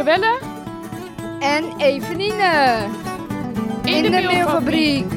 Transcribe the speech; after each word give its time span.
Joelle 0.00 0.38
En 1.40 1.76
Eveline. 1.78 2.88
in, 3.84 4.02
de, 4.02 4.10
mailfabriek. 4.10 5.12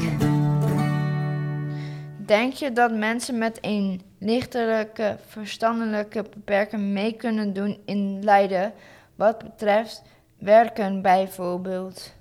Denk 2.25 2.53
je 2.53 2.71
dat 2.73 2.91
mensen 2.91 3.37
met 3.37 3.57
een 3.61 4.01
lichtelijke 4.19 5.17
verstandelijke 5.27 6.25
beperking 6.33 6.81
mee 6.81 7.13
kunnen 7.13 7.53
doen 7.53 7.81
in 7.85 8.23
Leiden 8.23 8.73
wat 9.15 9.37
betreft 9.37 10.01
werken 10.37 11.01
bijvoorbeeld? 11.01 12.13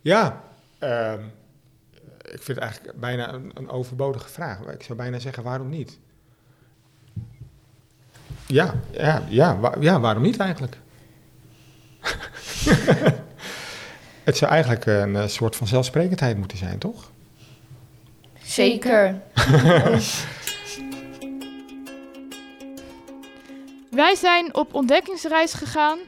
Ja, 0.00 0.40
ehm, 0.78 1.22
ik 2.22 2.42
vind 2.42 2.46
het 2.46 2.58
eigenlijk 2.58 2.98
bijna 3.00 3.32
een, 3.32 3.50
een 3.54 3.70
overbodige 3.70 4.28
vraag. 4.28 4.60
Ik 4.60 4.82
zou 4.82 4.98
bijna 4.98 5.18
zeggen, 5.18 5.42
waarom 5.42 5.68
niet? 5.68 5.98
Ja, 8.46 8.74
ja, 8.90 9.22
ja, 9.28 9.58
wa- 9.58 9.76
ja 9.80 10.00
waarom 10.00 10.22
niet 10.22 10.38
eigenlijk? 10.38 10.76
het 14.24 14.36
zou 14.36 14.50
eigenlijk 14.50 14.86
een 14.86 15.16
eh, 15.16 15.26
soort 15.26 15.56
van 15.56 15.66
zelfsprekendheid 15.66 16.36
moeten 16.36 16.58
zijn, 16.58 16.78
toch? 16.78 17.10
Zeker. 18.42 19.22
Wij 23.90 24.14
zijn 24.14 24.54
op 24.54 24.74
ontdekkingsreis 24.74 25.52
gegaan 25.52 25.98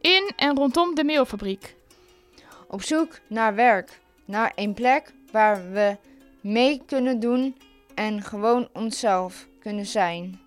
in 0.00 0.32
en 0.36 0.56
rondom 0.56 0.94
de 0.94 1.04
mailfabriek. 1.04 1.74
Op 2.68 2.82
zoek 2.82 3.18
naar 3.26 3.54
werk, 3.54 4.00
naar 4.24 4.52
een 4.54 4.74
plek 4.74 5.12
waar 5.32 5.72
we 5.72 5.96
mee 6.40 6.82
kunnen 6.86 7.20
doen 7.20 7.56
en 7.94 8.22
gewoon 8.22 8.68
onszelf 8.72 9.46
kunnen 9.60 9.86
zijn. 9.86 10.40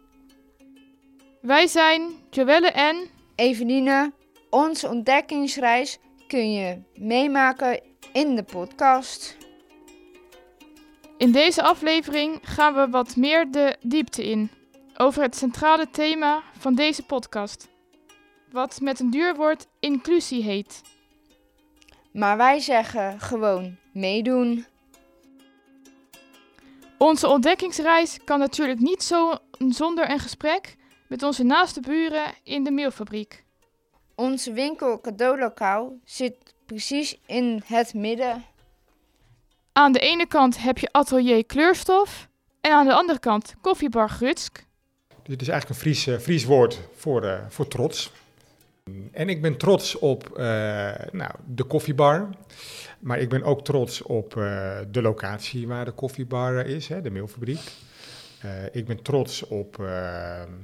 Wij 1.42 1.68
zijn 1.68 2.02
Joelle 2.30 2.72
en 2.72 3.08
Eveline, 3.36 4.12
onze 4.58 4.88
ontdekkingsreis 4.88 5.98
kun 6.28 6.52
je 6.52 6.82
meemaken 6.94 7.82
in 8.14 8.36
de 8.36 8.44
podcast. 8.44 9.38
in 11.18 11.32
deze 11.32 11.64
aflevering 11.64 12.40
gaan 12.42 12.74
we 12.74 12.90
wat 12.90 13.16
meer 13.16 13.52
de 13.52 13.76
diepte 13.82 14.30
in 14.30 14.52
over 14.96 15.22
het 15.22 15.36
centrale 15.36 15.90
thema 15.90 16.44
van 16.58 16.76
deze 16.76 17.06
podcast. 17.06 17.68
Wat 18.52 18.82
met 18.82 19.00
een 19.00 19.10
duur 19.10 19.36
woord 19.36 19.68
inclusie 19.80 20.44
heet. 20.44 20.82
Maar 22.12 22.38
wij 22.38 22.60
zeggen 22.60 23.20
gewoon 23.20 23.78
meedoen. 23.94 24.66
Onze 26.98 27.28
ontdekkingsreis 27.28 28.20
kan 28.24 28.40
natuurlijk 28.40 28.80
niet 28.80 29.04
zo 29.04 29.34
zonder 29.58 30.10
een 30.10 30.20
gesprek 30.20 30.76
met 31.08 31.24
onze 31.24 31.44
naaste 31.44 31.80
buren 31.80 32.34
in 32.44 32.64
de 32.64 32.72
mailfabriek. 32.72 33.46
Onze 34.20 34.54
winkel 34.54 35.02
cadeaulokaal 35.02 35.94
zit 36.04 36.36
precies 36.66 37.20
in 37.26 37.62
het 37.66 37.94
midden. 37.94 38.44
Aan 39.72 39.92
de 39.92 40.00
ene 40.00 40.28
kant 40.28 40.62
heb 40.62 40.78
je 40.78 40.90
atelier 40.92 41.46
kleurstof 41.46 42.28
en 42.62 42.72
aan 42.72 42.86
de 42.86 42.94
andere 42.94 43.20
kant 43.20 43.56
koffiebar 43.62 44.10
Grutsk. 44.10 44.66
Dus 45.08 45.34
het 45.34 45.42
is 45.42 45.48
eigenlijk 45.48 45.70
een 45.70 45.86
Fries, 45.86 46.08
eh, 46.08 46.18
Fries 46.18 46.46
woord 46.46 46.80
voor, 46.96 47.24
eh, 47.24 47.40
voor 47.50 47.68
trots. 47.68 48.12
En 49.12 49.30
ik 49.30 49.42
ben 49.42 49.58
trots 49.58 50.00
op 50.00 50.38
eh, 50.38 50.46
nou, 51.12 51.32
de 51.46 51.64
koffiebar. 51.64 52.30
Maar 53.00 53.20
ik 53.20 53.30
ben 53.30 53.44
ook 53.44 53.64
trots 53.64 54.02
op 54.02 54.38
eh, 54.38 54.78
de 54.92 55.02
locatie 55.02 55.68
waar 55.68 55.86
de 55.86 55.92
koffiebar 55.92 56.66
is, 56.66 56.88
hè, 56.88 57.02
de 57.02 57.12
mailfabriek. 57.12 57.72
Eh, 58.42 58.50
ik 58.72 58.86
ben 58.86 59.02
trots 59.02 59.48
op 59.48 59.78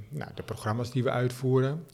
nou, 0.10 0.32
de 0.36 0.44
programma's 0.46 0.92
die 0.92 1.04
we 1.04 1.10
uitvoeren. 1.10 1.86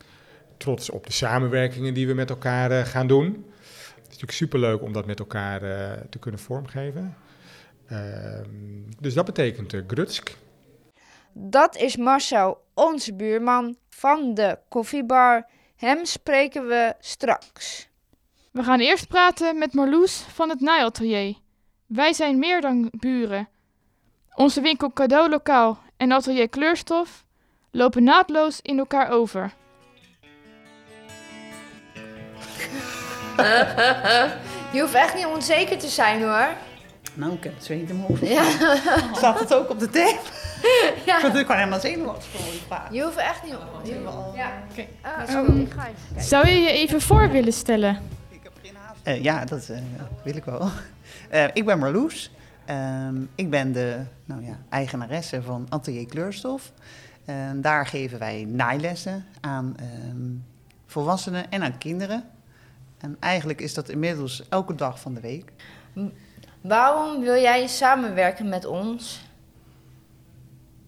Trots 0.59 0.89
op 0.89 1.05
de 1.05 1.13
samenwerkingen 1.13 1.93
die 1.93 2.07
we 2.07 2.13
met 2.13 2.29
elkaar 2.29 2.71
eh, 2.71 2.85
gaan 2.85 3.07
doen. 3.07 3.25
Het 3.25 3.95
is 3.95 4.03
natuurlijk 4.03 4.31
superleuk 4.31 4.81
om 4.81 4.93
dat 4.93 5.05
met 5.05 5.19
elkaar 5.19 5.63
eh, 5.63 5.91
te 6.09 6.19
kunnen 6.19 6.39
vormgeven. 6.39 7.17
Ehm, 7.87 8.47
dus 8.99 9.13
dat 9.13 9.25
betekent 9.25 9.73
eh, 9.73 9.81
Grutsk. 9.87 10.37
Dat 11.33 11.75
is 11.75 11.97
Marcel, 11.97 12.61
onze 12.73 13.13
buurman 13.13 13.77
van 13.89 14.33
de 14.33 14.57
koffiebar. 14.69 15.45
Hem 15.75 16.05
spreken 16.05 16.67
we 16.67 16.93
straks. 16.99 17.89
We 18.51 18.63
gaan 18.63 18.79
eerst 18.79 19.07
praten 19.07 19.57
met 19.57 19.73
Marloes 19.73 20.17
van 20.17 20.49
het 20.49 20.59
naaiatelier. 20.59 21.35
Wij 21.85 22.13
zijn 22.13 22.39
meer 22.39 22.61
dan 22.61 22.91
buren. 22.91 23.49
Onze 24.35 24.61
winkel 24.61 24.93
cadeaulokaal 24.93 25.79
en 25.97 26.11
atelier 26.11 26.49
kleurstof 26.49 27.25
lopen 27.71 28.03
naadloos 28.03 28.59
in 28.61 28.79
elkaar 28.79 29.09
over. 29.09 29.53
Je 34.73 34.81
hoeft 34.81 34.93
echt 34.93 35.15
niet 35.15 35.25
onzeker 35.25 35.77
te 35.77 35.87
zijn 35.87 36.21
hoor. 36.21 36.47
Nou, 37.13 37.33
ik 37.33 37.43
heb 37.43 37.53
het 37.55 37.63
zweet 37.63 37.89
in 37.89 37.95
mijn 37.95 38.07
hoofd. 38.07 38.27
Ja. 38.27 38.43
Staat 39.15 39.39
het 39.39 39.53
ook 39.53 39.69
op 39.69 39.79
de 39.79 39.89
tape? 39.89 40.19
Ja. 41.05 41.15
Ik 41.25 41.31
word 41.31 41.47
helemaal 41.47 41.79
zenuwachtig 41.79 42.25
voor 42.31 42.51
die 42.51 42.61
vraag. 42.67 42.87
Je 42.91 43.03
hoeft 43.03 43.17
echt 43.17 43.43
niet. 43.43 43.55
Je, 43.83 44.01
ja. 44.35 44.51
Oké. 44.71 44.85
Ehm, 45.01 45.59
ik 45.59 45.71
ga 45.71 45.87
even 45.87 45.97
kijken. 46.07 46.23
Zou 46.23 46.47
je 46.47 46.59
je 46.59 46.71
even 46.71 47.01
voor 47.01 47.29
willen 47.29 47.53
stellen? 47.53 48.01
Eh, 49.03 49.23
ja, 49.23 49.45
dat 49.45 49.69
eh, 49.69 49.77
wil 50.23 50.35
ik 50.35 50.45
wel. 50.45 50.69
Eh, 51.29 51.45
ik 51.53 51.65
ben 51.65 51.79
Marloes. 51.79 52.31
Ehm, 52.65 53.15
ik 53.35 53.49
ben 53.49 53.71
de 53.71 53.99
nou 54.25 54.45
ja, 54.45 54.57
eigenaresse 54.69 55.41
van 55.41 55.65
Atelier 55.69 56.05
Kleurstof. 56.05 56.71
En 57.25 57.61
daar 57.61 57.85
geven 57.85 58.19
wij 58.19 58.45
naailessen 58.47 59.25
aan 59.41 59.75
ehm, 59.77 60.27
volwassenen 60.85 61.51
en 61.51 61.63
aan 61.63 61.77
kinderen. 61.77 62.23
En 62.99 63.17
eigenlijk 63.19 63.61
is 63.61 63.73
dat 63.73 63.89
inmiddels 63.89 64.43
elke 64.49 64.75
dag 64.75 64.99
van 64.99 65.13
de 65.13 65.19
week. 65.19 65.51
Waarom 66.61 67.21
wil 67.21 67.41
jij 67.41 67.67
samenwerken 67.67 68.49
met 68.49 68.65
ons? 68.65 69.27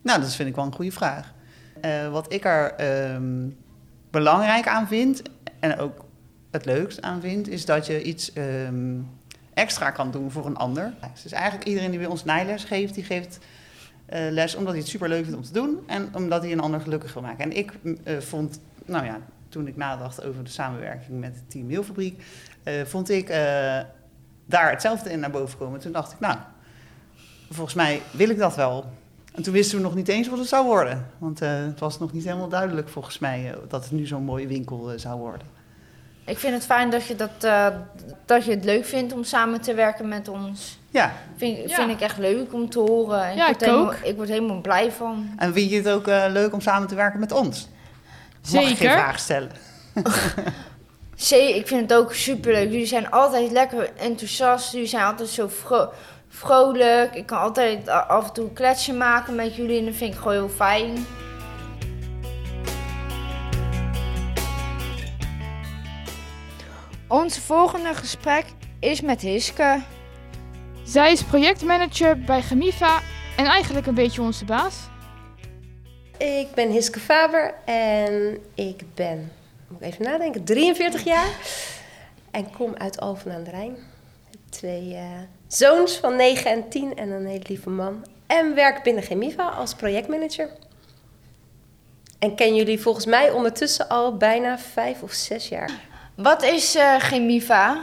Nou, 0.01 0.21
dat 0.21 0.35
vind 0.35 0.49
ik 0.49 0.55
wel 0.55 0.65
een 0.65 0.73
goede 0.73 0.91
vraag. 0.91 1.33
Eh, 1.81 2.11
wat 2.11 2.33
ik 2.33 2.45
er 2.45 2.73
ehm, 2.73 3.49
belangrijk 4.09 4.67
aan 4.67 4.87
vind 4.87 5.21
en 5.59 5.77
ook 5.79 6.05
het 6.51 6.65
leukst 6.65 7.01
aan 7.01 7.21
vind, 7.21 7.47
is 7.47 7.65
dat 7.65 7.85
je 7.85 8.03
iets 8.03 8.33
ehm, 8.33 8.99
extra 9.53 9.91
kan 9.91 10.11
doen 10.11 10.31
voor 10.31 10.45
een 10.45 10.57
ander. 10.57 10.93
Dus 11.23 11.31
eigenlijk 11.31 11.67
iedereen 11.67 11.89
die 11.89 11.99
bij 11.99 12.07
ons 12.07 12.23
naailes 12.23 12.63
geeft, 12.63 12.93
die 12.93 13.03
geeft 13.03 13.39
eh, 14.05 14.31
les 14.31 14.55
omdat 14.55 14.71
hij 14.71 14.81
het 14.81 14.91
super 14.91 15.09
leuk 15.09 15.23
vindt 15.23 15.37
om 15.37 15.43
te 15.43 15.53
doen 15.53 15.79
en 15.87 16.15
omdat 16.15 16.41
hij 16.41 16.51
een 16.51 16.59
ander 16.59 16.81
gelukkig 16.81 17.13
wil 17.13 17.21
maken. 17.21 17.43
En 17.43 17.57
ik 17.57 17.73
eh, 18.03 18.17
vond, 18.17 18.59
nou 18.85 19.05
ja, 19.05 19.19
toen 19.51 19.67
ik 19.67 19.75
nadacht 19.77 20.23
over 20.25 20.43
de 20.43 20.49
samenwerking 20.49 21.19
met 21.19 21.35
het 21.35 21.49
Team 21.51 21.67
Mailfabriek, 21.67 22.23
eh, 22.63 22.73
vond 22.85 23.09
ik 23.09 23.29
eh, 23.29 23.37
daar 24.45 24.69
hetzelfde 24.71 25.11
in 25.11 25.19
naar 25.19 25.31
boven 25.31 25.57
komen. 25.57 25.79
Toen 25.79 25.91
dacht 25.91 26.11
ik, 26.11 26.19
nou, 26.19 26.37
volgens 27.49 27.75
mij 27.75 28.01
wil 28.11 28.29
ik 28.29 28.37
dat 28.37 28.55
wel. 28.55 28.85
En 29.33 29.43
toen 29.43 29.53
wisten 29.53 29.77
we 29.77 29.83
nog 29.83 29.95
niet 29.95 30.07
eens 30.07 30.27
wat 30.29 30.39
het 30.39 30.47
zou 30.47 30.65
worden. 30.65 31.05
Want 31.17 31.41
eh, 31.41 31.49
het 31.53 31.79
was 31.79 31.99
nog 31.99 32.13
niet 32.13 32.23
helemaal 32.23 32.49
duidelijk 32.49 32.89
volgens 32.89 33.19
mij 33.19 33.55
dat 33.67 33.83
het 33.83 33.91
nu 33.91 34.05
zo'n 34.05 34.23
mooie 34.23 34.47
winkel 34.47 34.91
zou 34.95 35.19
worden. 35.19 35.47
Ik 36.25 36.37
vind 36.37 36.53
het 36.53 36.65
fijn 36.65 36.89
dat 36.89 37.05
je, 37.05 37.15
dat, 37.15 37.43
eh, 37.43 37.67
dat 38.25 38.45
je 38.45 38.51
het 38.51 38.63
leuk 38.63 38.85
vindt 38.85 39.13
om 39.13 39.23
samen 39.23 39.61
te 39.61 39.73
werken 39.73 40.07
met 40.07 40.27
ons. 40.27 40.79
Ja, 40.89 41.11
Vind, 41.35 41.69
Ja. 41.69 41.75
vind 41.75 41.91
ik 41.91 42.01
echt 42.01 42.17
leuk 42.17 42.53
om 42.53 42.69
te 42.69 42.79
horen. 42.79 43.35
Ja, 43.35 43.45
word 43.45 43.61
ik 43.61 43.67
helemaal, 43.67 43.85
ook. 43.85 43.93
ik 44.03 44.15
word 44.15 44.29
helemaal 44.29 44.61
blij 44.61 44.91
van. 44.91 45.29
en 45.37 45.53
vind 45.53 45.69
je 45.69 45.75
het 45.75 45.89
ook 45.89 46.05
leuk 46.05 46.53
om 46.53 46.61
samen 46.61 46.87
te 46.87 46.95
werken 46.95 47.19
met 47.19 47.31
ons? 47.31 47.67
Mag 48.41 48.61
ik 48.61 48.67
geen 48.67 48.75
Zeker. 48.77 48.91
vraag 48.91 49.19
stellen? 49.19 49.51
Zee, 51.15 51.55
ik 51.55 51.67
vind 51.67 51.89
het 51.89 51.99
ook 51.99 52.13
superleuk. 52.13 52.71
Jullie 52.71 52.85
zijn 52.85 53.11
altijd 53.11 53.51
lekker 53.51 53.89
enthousiast. 53.97 54.71
Jullie 54.71 54.87
zijn 54.87 55.03
altijd 55.05 55.29
zo 55.29 55.47
vro- 55.47 55.91
vrolijk. 56.29 57.15
Ik 57.15 57.25
kan 57.25 57.39
altijd 57.39 57.87
af 57.89 58.27
en 58.27 58.33
toe 58.33 58.43
een 58.43 58.53
kletsje 58.53 58.93
maken 58.93 59.35
met 59.35 59.55
jullie. 59.55 59.79
En 59.79 59.85
dat 59.85 59.95
vind 59.95 60.13
ik 60.13 60.19
gewoon 60.19 60.33
heel 60.33 60.49
fijn. 60.49 61.05
Onze 67.07 67.41
volgende 67.41 67.93
gesprek 67.93 68.45
is 68.79 69.01
met 69.01 69.21
Hiske. 69.21 69.81
Zij 70.83 71.11
is 71.11 71.23
projectmanager 71.23 72.19
bij 72.19 72.41
Gemiva 72.41 72.99
en 73.37 73.45
eigenlijk 73.45 73.87
een 73.87 73.93
beetje 73.95 74.21
onze 74.21 74.45
baas. 74.45 74.75
Ik 76.21 76.47
ben 76.53 76.69
Hiske 76.69 76.99
Faber 76.99 77.53
en 77.65 78.37
ik 78.53 78.83
ben, 78.93 79.31
moet 79.67 79.81
ik 79.81 79.87
even 79.87 80.05
nadenken, 80.05 80.43
43 80.43 81.03
jaar. 81.03 81.29
En 82.31 82.51
kom 82.51 82.75
uit 82.77 82.99
Alphen 82.99 83.31
aan 83.31 83.43
de 83.43 83.49
Rijn. 83.49 83.77
Twee 84.49 84.93
eh, 84.93 85.05
zoons 85.47 85.97
van 85.97 86.15
9 86.15 86.51
en 86.51 86.69
10 86.69 86.95
en 86.95 87.09
een 87.09 87.25
hele 87.25 87.45
lieve 87.47 87.69
man. 87.69 88.05
En 88.27 88.55
werk 88.55 88.83
binnen 88.83 89.03
Gemiva 89.03 89.43
als 89.43 89.73
projectmanager. 89.75 90.49
En 92.19 92.35
ken 92.35 92.55
jullie 92.55 92.79
volgens 92.79 93.05
mij 93.05 93.31
ondertussen 93.31 93.89
al 93.89 94.17
bijna 94.17 94.59
vijf 94.59 95.01
of 95.01 95.11
zes 95.11 95.49
jaar. 95.49 95.71
Wat 96.15 96.43
is 96.43 96.75
eh 96.75 96.95
Chemiva? 96.95 97.81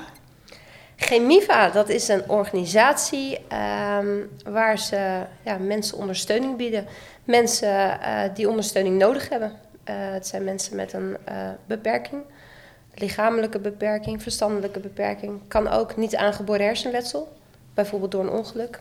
Gemiva, 0.97 1.71
dat 1.71 1.89
is 1.89 2.09
een 2.09 2.29
organisatie 2.29 3.39
ehm, 3.49 4.17
waar 4.45 4.79
ze 4.79 5.23
ja, 5.45 5.57
mensen 5.59 5.99
ondersteuning 5.99 6.57
bieden. 6.57 6.87
Mensen 7.29 8.01
eh, 8.01 8.21
die 8.35 8.49
ondersteuning 8.49 8.99
nodig 8.99 9.29
hebben. 9.29 9.53
Eh, 9.85 9.95
het 9.97 10.27
zijn 10.27 10.45
mensen 10.45 10.77
met 10.77 10.93
een 10.93 11.17
eh, 11.25 11.35
beperking. 11.67 12.23
lichamelijke 12.95 13.59
beperking, 13.59 14.23
verstandelijke 14.23 14.81
beperking. 14.81 15.41
Kan 15.49 15.69
ook 15.69 15.97
niet 15.97 16.17
aangeboren 16.17 16.67
hersenletsel, 16.67 17.37
bijvoorbeeld 17.75 18.11
door 18.11 18.23
een 18.23 18.31
ongeluk. 18.31 18.81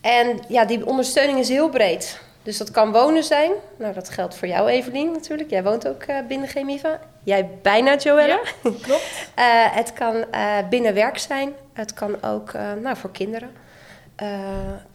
En 0.00 0.40
ja, 0.48 0.64
die 0.64 0.86
ondersteuning 0.86 1.38
is 1.38 1.48
heel 1.48 1.68
breed. 1.68 2.20
Dus 2.42 2.58
dat 2.58 2.70
kan 2.70 2.92
wonen 2.92 3.24
zijn. 3.24 3.52
Nou, 3.76 3.94
dat 3.94 4.08
geldt 4.08 4.34
voor 4.34 4.48
jou, 4.48 4.68
Evelien, 4.68 5.12
natuurlijk. 5.12 5.50
Jij 5.50 5.62
woont 5.62 5.88
ook 5.88 6.04
binnen 6.28 6.48
Chemiva. 6.48 7.00
Jij 7.22 7.50
bijna, 7.62 7.96
Joella. 7.96 8.40
Ja, 8.62 8.70
klopt. 8.82 9.30
het 9.80 9.92
kan 9.92 10.24
binnen 10.70 10.94
werk 10.94 11.18
zijn. 11.18 11.52
Het 11.72 11.94
kan 11.94 12.22
ook 12.22 12.52
nou, 12.82 12.96
voor 12.96 13.10
kinderen. 13.10 13.50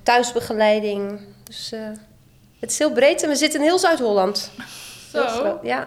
thuisbegeleiding. 0.04 1.19
Dus 1.44 1.74
het 2.63 2.71
is 2.71 2.77
heel 2.77 2.92
breed 2.92 3.24
en 3.24 3.30
we 3.30 3.36
zitten 3.36 3.60
in 3.60 3.65
heel 3.65 3.80
Zuid-Holland. 3.80 4.51
Zo? 5.12 5.60
Ja. 5.63 5.83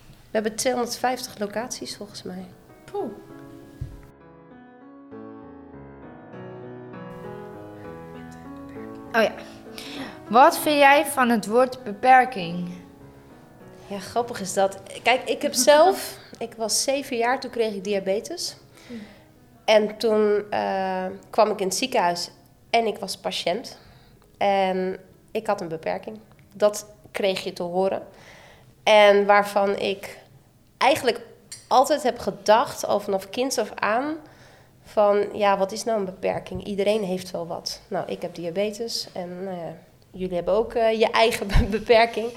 We 0.00 0.30
hebben 0.30 0.54
250 0.54 1.38
locaties 1.38 1.96
volgens 1.96 2.22
mij. 2.22 2.46
Poeh. 2.84 3.10
Oh 9.12 9.22
ja. 9.22 9.32
Wat 10.28 10.58
vind 10.58 10.78
jij 10.78 11.06
van 11.06 11.28
het 11.28 11.46
woord 11.46 11.84
beperking? 11.84 12.72
Ja, 13.86 13.98
grappig 13.98 14.40
is 14.40 14.54
dat. 14.54 14.78
Kijk, 15.02 15.28
ik 15.28 15.42
heb 15.42 15.54
zelf... 15.54 16.20
Ik 16.38 16.54
was 16.54 16.82
zeven 16.82 17.16
jaar, 17.16 17.40
toen 17.40 17.50
kreeg 17.50 17.74
ik 17.74 17.84
diabetes. 17.84 18.56
En 19.64 19.96
toen 19.96 20.44
uh, 20.50 21.06
kwam 21.30 21.50
ik 21.50 21.60
in 21.60 21.66
het 21.66 21.76
ziekenhuis 21.76 22.30
en 22.70 22.86
ik 22.86 22.98
was 22.98 23.16
patiënt. 23.16 23.78
En 24.38 24.98
ik 25.32 25.46
had 25.46 25.60
een 25.60 25.68
beperking. 25.68 26.18
Dat 26.52 26.86
kreeg 27.10 27.44
je 27.44 27.52
te 27.52 27.62
horen. 27.62 28.02
En 28.82 29.26
waarvan 29.26 29.78
ik 29.78 30.18
eigenlijk 30.78 31.20
altijd 31.68 32.02
heb 32.02 32.18
gedacht, 32.18 32.86
al 32.86 33.00
vanaf 33.00 33.30
kind 33.30 33.58
af 33.58 33.70
aan, 33.74 34.16
van 34.84 35.28
ja, 35.32 35.58
wat 35.58 35.72
is 35.72 35.84
nou 35.84 35.98
een 35.98 36.04
beperking? 36.04 36.64
Iedereen 36.64 37.04
heeft 37.04 37.30
wel 37.30 37.46
wat. 37.46 37.80
Nou, 37.88 38.06
ik 38.06 38.22
heb 38.22 38.34
diabetes 38.34 39.08
en 39.12 39.44
nou 39.44 39.56
jullie 40.10 40.34
hebben 40.34 40.54
ook 40.54 40.74
uh, 40.74 40.98
je 40.98 41.10
eigen 41.10 41.48
beperking. 41.70 42.30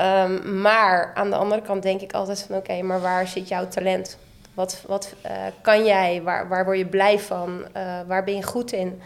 Um, 0.00 0.60
maar 0.60 1.12
aan 1.14 1.30
de 1.30 1.36
andere 1.36 1.62
kant 1.62 1.82
denk 1.82 2.00
ik 2.00 2.12
altijd 2.12 2.42
van 2.42 2.56
oké, 2.56 2.82
maar 2.82 3.00
waar 3.00 3.26
zit 3.26 3.48
jouw 3.48 3.68
talent? 3.68 4.18
Wat, 4.54 4.82
wat 4.86 5.14
uh, 5.26 5.32
kan 5.60 5.84
jij? 5.84 6.22
Waar, 6.22 6.48
waar 6.48 6.64
word 6.64 6.78
je 6.78 6.86
blij 6.86 7.18
van? 7.18 7.64
Uh, 7.76 8.00
waar 8.06 8.24
ben 8.24 8.34
je 8.34 8.42
goed 8.42 8.72
in? 8.72 9.02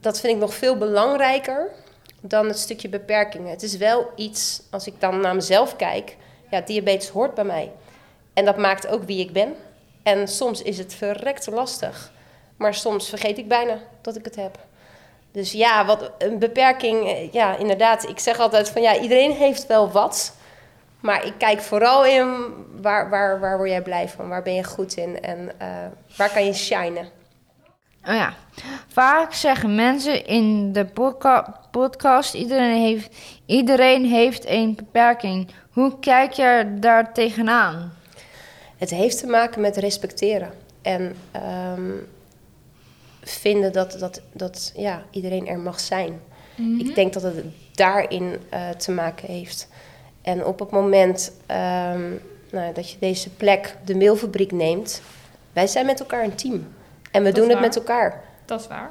Dat 0.00 0.20
vind 0.20 0.32
ik 0.32 0.38
nog 0.38 0.54
veel 0.54 0.76
belangrijker 0.76 1.70
dan 2.20 2.46
het 2.46 2.58
stukje 2.58 2.88
beperkingen. 2.88 3.50
Het 3.50 3.62
is 3.62 3.76
wel 3.76 4.10
iets, 4.16 4.62
als 4.70 4.86
ik 4.86 5.00
dan 5.00 5.20
naar 5.20 5.34
mezelf 5.34 5.76
kijk, 5.76 6.16
ja, 6.50 6.60
diabetes 6.60 7.08
hoort 7.08 7.34
bij 7.34 7.44
mij. 7.44 7.72
En 8.34 8.44
dat 8.44 8.56
maakt 8.56 8.86
ook 8.86 9.04
wie 9.04 9.20
ik 9.20 9.32
ben. 9.32 9.54
En 10.02 10.28
soms 10.28 10.62
is 10.62 10.78
het 10.78 10.94
verrekt 10.94 11.46
lastig. 11.46 12.12
Maar 12.56 12.74
soms 12.74 13.08
vergeet 13.08 13.38
ik 13.38 13.48
bijna 13.48 13.78
dat 14.00 14.16
ik 14.16 14.24
het 14.24 14.36
heb. 14.36 14.58
Dus 15.32 15.52
ja, 15.52 15.84
wat 15.84 16.10
een 16.18 16.38
beperking, 16.38 17.06
eh, 17.06 17.32
ja, 17.32 17.56
inderdaad. 17.56 18.08
Ik 18.08 18.18
zeg 18.18 18.38
altijd 18.38 18.70
van 18.70 18.82
ja, 18.82 18.98
iedereen 18.98 19.32
heeft 19.32 19.66
wel 19.66 19.90
wat. 19.90 20.34
Maar 21.00 21.26
ik 21.26 21.34
kijk 21.38 21.60
vooral 21.60 22.04
in 22.04 22.54
waar, 22.80 23.10
waar, 23.10 23.40
waar 23.40 23.56
word 23.56 23.68
jij 23.68 23.82
blij 23.82 24.08
van? 24.08 24.28
Waar 24.28 24.42
ben 24.42 24.54
je 24.54 24.64
goed 24.64 24.96
in? 24.96 25.20
En 25.22 25.50
uh, 25.62 25.68
waar 26.16 26.32
kan 26.32 26.44
je 26.44 26.54
shinen? 26.54 27.08
Oh 28.08 28.14
ja, 28.14 28.34
vaak 28.88 29.32
zeggen 29.32 29.74
mensen 29.74 30.26
in 30.26 30.72
de 30.72 30.84
podca 30.84 31.60
podcast: 31.70 32.34
iedereen 32.34 32.82
heeft, 32.82 33.16
iedereen 33.46 34.04
heeft 34.04 34.44
een 34.46 34.74
beperking. 34.74 35.48
Hoe 35.70 35.98
kijk 35.98 36.32
je 36.32 36.74
daar 36.80 37.12
tegenaan? 37.12 37.92
Het 38.76 38.90
heeft 38.90 39.18
te 39.18 39.26
maken 39.26 39.60
met 39.60 39.76
respecteren. 39.76 40.52
En 40.82 41.16
um, 41.76 42.08
vinden 43.22 43.72
dat, 43.72 43.96
dat, 43.98 44.20
dat 44.32 44.72
ja, 44.76 45.02
iedereen 45.10 45.48
er 45.48 45.58
mag 45.58 45.80
zijn. 45.80 46.20
Mm 46.56 46.78
-hmm. 46.78 46.88
Ik 46.88 46.94
denk 46.94 47.12
dat 47.12 47.22
het 47.22 47.44
daarin 47.74 48.36
uh, 48.52 48.68
te 48.68 48.90
maken 48.90 49.28
heeft. 49.28 49.68
En 50.22 50.44
op 50.44 50.58
het 50.58 50.70
moment 50.70 51.32
um, 51.50 52.20
nou, 52.50 52.72
dat 52.74 52.90
je 52.90 52.96
deze 53.00 53.30
plek, 53.30 53.76
de 53.84 53.96
mailfabriek, 53.96 54.52
neemt, 54.52 55.02
wij 55.52 55.66
zijn 55.66 55.86
met 55.86 56.00
elkaar 56.00 56.24
een 56.24 56.34
team. 56.34 56.66
En 57.16 57.22
we 57.22 57.32
Dat 57.32 57.40
doen 57.40 57.50
het 57.50 57.60
met 57.60 57.76
elkaar. 57.76 58.24
Dat 58.44 58.60
is 58.60 58.66
waar. 58.66 58.90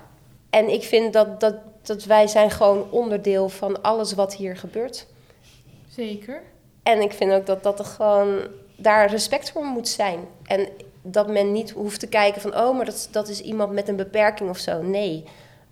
En 0.50 0.69
ik 0.69 0.83
vind 0.83 1.13
dat, 1.13 1.39
dat, 1.39 1.56
dat 1.81 2.04
wij 2.04 2.27
zijn 2.27 2.51
gewoon 2.51 2.92
onderdeel 2.92 3.50
van 3.50 3.81
alles 3.81 4.13
wat 4.13 4.36
hier 4.36 4.57
gebeurt. 4.57 5.07
Zeker. 5.89 6.42
En 6.83 7.01
ik 7.01 7.13
vind 7.13 7.31
ook 7.31 7.45
dat, 7.45 7.63
dat 7.63 7.80
er 7.80 7.86
gewoon 7.86 8.48
daar 8.75 9.10
respect 9.10 9.51
voor 9.51 9.66
moet 9.66 9.88
zijn. 9.88 10.19
En 10.44 10.68
dat 11.01 11.27
men 11.27 11.51
niet 11.51 11.72
hoeft 11.72 12.00
te 12.00 12.07
kijken 12.07 12.42
van... 12.42 12.57
oh, 12.57 12.75
maar 12.75 12.86
dat, 12.86 13.07
dat 13.12 13.27
is 13.27 13.42
iemand 13.42 13.72
met 13.72 13.88
een 13.88 13.95
beperking 13.95 14.50
of 14.50 14.57
zo. 14.57 14.81
Nee. 14.81 15.24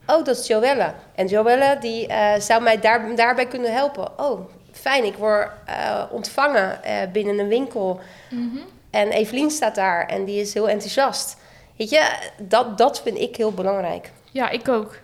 Oh, 0.08 0.26
dat 0.26 0.38
is 0.38 0.48
Joelle. 0.48 0.94
En 1.16 1.28
Joelle 1.28 1.78
die, 1.80 2.10
uh, 2.10 2.34
zou 2.40 2.62
mij 2.62 2.80
daar, 2.80 3.16
daarbij 3.16 3.48
kunnen 3.48 3.74
helpen. 3.74 4.20
Oh, 4.20 4.40
fijn, 4.72 5.04
ik 5.04 5.16
word 5.16 5.50
uh, 5.70 6.04
ontvangen 6.12 6.80
uh, 6.86 7.12
binnen 7.12 7.40
een 7.40 7.48
winkel. 7.48 8.00
Mm 8.30 8.50
-hmm. 8.50 8.64
En 8.90 9.10
Evelien 9.10 9.52
staat 9.52 9.76
daar 9.76 10.06
en 10.06 10.26
die 10.26 10.42
is 10.42 10.54
heel 10.54 10.70
enthousiast. 10.70 11.42
Weet 11.78 11.90
je, 11.90 12.18
dat, 12.42 12.78
dat 12.78 13.02
vind 13.02 13.20
ik 13.20 13.36
heel 13.36 13.52
belangrijk. 13.52 14.12
Ja, 14.32 14.50
ik 14.50 14.68
ook. 14.68 14.96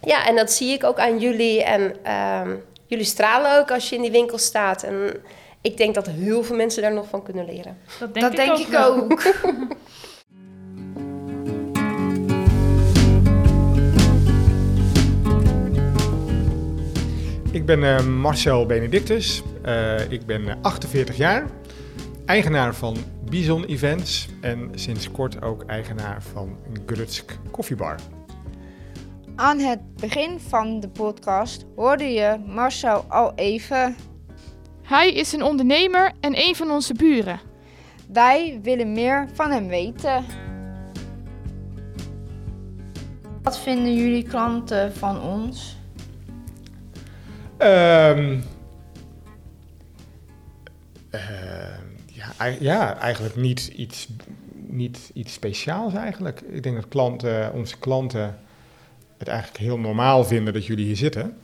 Ja, 0.00 0.26
en 0.26 0.36
dat 0.36 0.52
zie 0.52 0.72
ik 0.72 0.84
ook 0.84 0.98
aan 0.98 1.18
jullie. 1.18 1.62
En 1.62 1.96
uh, 2.06 2.54
jullie 2.86 3.04
stralen 3.04 3.58
ook 3.58 3.70
als 3.70 3.88
je 3.88 3.96
in 3.96 4.02
die 4.02 4.10
winkel 4.10 4.38
staat. 4.38 4.82
En 4.82 5.22
ik 5.60 5.76
denk 5.76 5.94
dat 5.94 6.06
heel 6.06 6.44
veel 6.44 6.56
mensen 6.56 6.82
daar 6.82 6.92
nog 6.92 7.08
van 7.08 7.22
kunnen 7.22 7.44
leren. 7.44 7.78
Dat 7.98 8.14
denk, 8.14 8.20
Dat 8.24 8.30
ik, 8.30 8.36
denk 8.36 8.50
ook 8.50 8.58
ik 8.58 8.68
wel. 8.68 8.94
ook. 8.94 9.22
Ik 17.52 17.66
ben 17.66 17.82
uh, 17.82 18.06
Marcel 18.06 18.66
Benedictus. 18.66 19.42
Uh, 19.66 20.10
ik 20.10 20.26
ben 20.26 20.42
uh, 20.42 20.52
48 20.62 21.16
jaar. 21.16 21.46
Eigenaar 22.26 22.74
van 22.74 22.96
Bison 23.32 23.64
Events. 23.64 24.28
En 24.40 24.70
sinds 24.74 25.10
kort 25.10 25.42
ook 25.42 25.64
eigenaar 25.64 26.22
van 26.22 26.56
Grutsk 26.86 27.38
Koffiebar. 27.50 27.96
Aan 29.36 29.58
het 29.58 29.94
begin 29.94 30.40
van 30.40 30.80
de 30.80 30.88
podcast 30.88 31.64
hoorde 31.76 32.04
je 32.04 32.38
Marcel 32.46 33.04
al 33.08 33.32
even. 33.34 33.96
Hij 34.82 35.12
is 35.12 35.32
een 35.32 35.42
ondernemer 35.42 36.12
en 36.20 36.38
een 36.38 36.56
van 36.56 36.70
onze 36.70 36.94
buren. 36.94 37.40
Wij 38.12 38.58
willen 38.62 38.92
meer 38.92 39.28
van 39.32 39.50
hem 39.50 39.68
weten. 39.68 40.24
Wat 43.42 43.58
vinden 43.58 43.94
jullie 43.94 44.22
klanten 44.22 44.92
van 44.94 45.22
ons? 45.22 45.76
Um, 47.58 48.42
uh, 51.10 51.71
ja, 52.38 52.46
ja, 52.60 52.98
eigenlijk 52.98 53.36
niet 53.36 53.66
iets, 53.66 54.08
niet 54.54 55.10
iets 55.14 55.32
speciaals 55.32 55.94
eigenlijk. 55.94 56.40
Ik 56.40 56.62
denk 56.62 56.76
dat 56.76 56.88
klanten, 56.88 57.52
onze 57.52 57.78
klanten 57.78 58.38
het 59.18 59.28
eigenlijk 59.28 59.58
heel 59.58 59.78
normaal 59.78 60.24
vinden 60.24 60.52
dat 60.52 60.66
jullie 60.66 60.84
hier 60.84 60.96
zitten. 60.96 61.36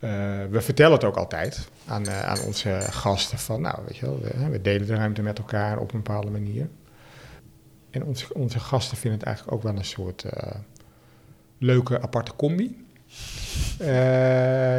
Uh, 0.00 0.10
we 0.50 0.60
vertellen 0.60 0.92
het 0.92 1.04
ook 1.04 1.16
altijd 1.16 1.68
aan, 1.86 2.06
uh, 2.06 2.22
aan 2.22 2.40
onze 2.40 2.80
gasten 2.90 3.38
van, 3.38 3.60
nou, 3.60 3.78
weet 3.86 3.96
je 3.96 4.06
wel, 4.06 4.20
we, 4.20 4.48
we, 4.50 4.60
delen 4.60 4.86
de 4.86 4.94
ruimte 4.94 5.22
met 5.22 5.38
elkaar 5.38 5.78
op 5.78 5.92
een 5.92 6.02
bepaalde 6.02 6.30
manier. 6.30 6.68
En 7.90 8.04
onze, 8.04 8.34
onze 8.34 8.60
gasten 8.60 8.96
vinden 8.96 9.18
het 9.18 9.28
eigenlijk 9.28 9.56
ook 9.56 9.62
wel 9.62 9.76
een 9.76 9.84
soort 9.84 10.24
uh, 10.24 10.50
leuke 11.58 12.00
aparte 12.00 12.36
combi. 12.36 12.84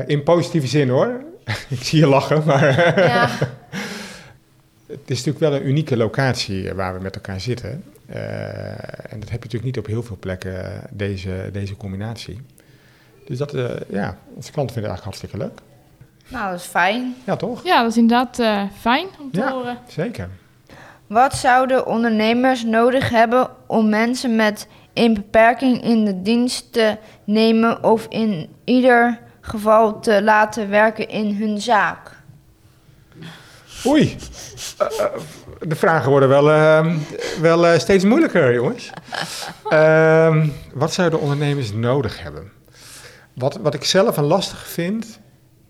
in 0.08 0.24
positieve 0.24 0.68
zin 0.68 0.90
hoor. 0.90 1.24
Ik 1.70 1.84
zie 1.84 2.00
je 2.00 2.08
lachen, 2.08 2.44
maar 2.46 3.00
Ja. 3.00 3.30
het 5.02 5.10
is 5.12 5.24
natuurlijk 5.24 5.40
wel 5.40 5.54
een 5.62 5.68
unieke 5.68 5.98
locatie 5.98 6.74
waar 6.74 6.94
we 6.94 7.00
met 7.02 7.16
elkaar 7.16 7.40
zitten. 7.42 7.84
en 9.10 9.20
dat 9.20 9.30
heb 9.30 9.44
je 9.44 9.50
natuurlijk 9.50 9.64
niet 9.64 9.78
op 9.78 9.86
heel 9.86 10.04
veel 10.04 10.18
plekken, 10.20 10.82
deze, 10.92 11.50
deze 11.52 11.78
combinatie. 11.78 12.42
Dus 13.26 13.38
dat, 13.38 13.54
uh, 13.56 13.70
ja, 13.90 14.18
onze 14.36 14.52
klanten 14.52 14.74
vinden 14.74 14.92
het 14.92 15.02
eigenlijk 15.02 15.04
hartstikke 15.04 15.38
leuk. 15.38 15.60
Nou, 16.28 16.52
dat 16.52 16.60
is 16.60 16.66
fijn. 16.66 17.16
Ja, 17.26 17.36
toch? 17.36 17.64
Ja, 17.64 17.82
dat 17.82 17.92
is 17.92 17.98
inderdaad 17.98 18.40
uh, 18.40 18.64
fijn 18.80 19.08
om 19.20 19.32
te 19.32 19.40
Ja. 19.40 19.52
horen. 19.52 19.78
Zeker. 19.88 20.30
Wat 21.08 21.36
zouden 21.36 21.88
ondernemers 21.88 22.64
nodig 22.64 23.10
hebben 23.10 23.50
om 23.68 23.90
mensen 23.90 24.36
met 24.36 24.68
een 24.94 25.14
beperking 25.14 25.84
in 25.84 26.06
de 26.06 26.22
dienst 26.22 26.74
te 26.74 26.98
nemen 27.24 27.84
of 27.84 28.06
in 28.10 28.50
ieder 28.64 29.20
geval 29.42 30.00
te 30.00 30.24
laten 30.24 30.70
werken 30.70 31.10
in 31.10 31.36
hun 31.36 31.62
zaak? 31.62 32.15
Oei, 33.88 34.16
uh, 34.82 34.88
de 35.60 35.76
vragen 35.76 36.10
worden 36.10 36.30
wel, 36.30 36.50
uh, 36.50 36.96
wel 37.42 37.80
steeds 37.80 38.04
moeilijker, 38.04 38.54
jongens. 38.54 38.90
Ehm, 39.70 40.48
wat 40.74 40.94
zouden 40.94 41.20
ondernemers 41.20 41.72
nodig 41.74 42.22
hebben? 42.22 42.52
Wat, 43.34 43.56
wat 43.56 43.74
ik 43.74 43.84
zelf 43.84 44.18
een 44.18 44.24
lastig 44.24 44.68
vind, 44.68 45.20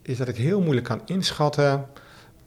is 0.01 0.17
dat 0.17 0.27
ik 0.27 0.36
heel 0.36 0.62
moeilijk 0.62 0.86
kan 0.86 1.01
inschatten 1.05 1.86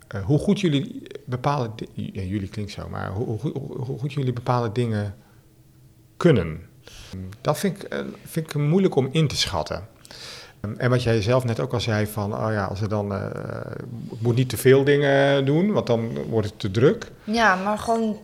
eh, 0.08 0.25
hoe 0.25 0.38
goed 0.38 0.60
jullie 0.60 1.02
bepaalde... 1.25 1.70
jullie 2.12 2.48
klinkt 2.48 2.70
zo, 2.70 2.88
maar 2.88 3.10
hoe, 3.10 3.38
hoe, 3.40 3.52
hoe- 3.52 3.98
goed 3.98 4.12
jullie 4.12 4.32
bepaalde 4.32 4.72
dingen 4.72 5.14
kunnen. 6.16 6.60
Dat 7.40 7.58
vind 7.58 7.82
ik, 7.82 7.88
eh, 7.88 7.98
vind 8.25 8.46
ik 8.46 8.54
moeilijk 8.54 8.94
om 8.94 9.08
in 9.10 9.28
te 9.28 9.37
schatten. 9.37 9.88
En 10.76 10.90
wat 10.90 11.02
jij 11.02 11.22
zelf 11.22 11.44
net 11.44 11.60
ook 11.60 11.72
al 11.72 11.80
zei 11.80 12.06
van, 12.06 12.34
oh 12.34 12.52
ja, 12.52 12.64
als 12.64 12.80
er 12.80 12.88
dan, 12.88 13.12
eh, 13.14 13.26
ik 14.10 14.20
moet 14.20 14.36
niet 14.36 14.48
te 14.48 14.56
veel 14.56 14.84
dingen 14.84 15.44
doen, 15.44 15.72
want 15.72 15.86
dan 15.86 16.24
wordt 16.28 16.46
het 16.46 16.58
te 16.58 16.70
druk. 16.70 17.10
Ja, 17.24 17.54
maar 17.54 17.78
gewoon 17.78 18.18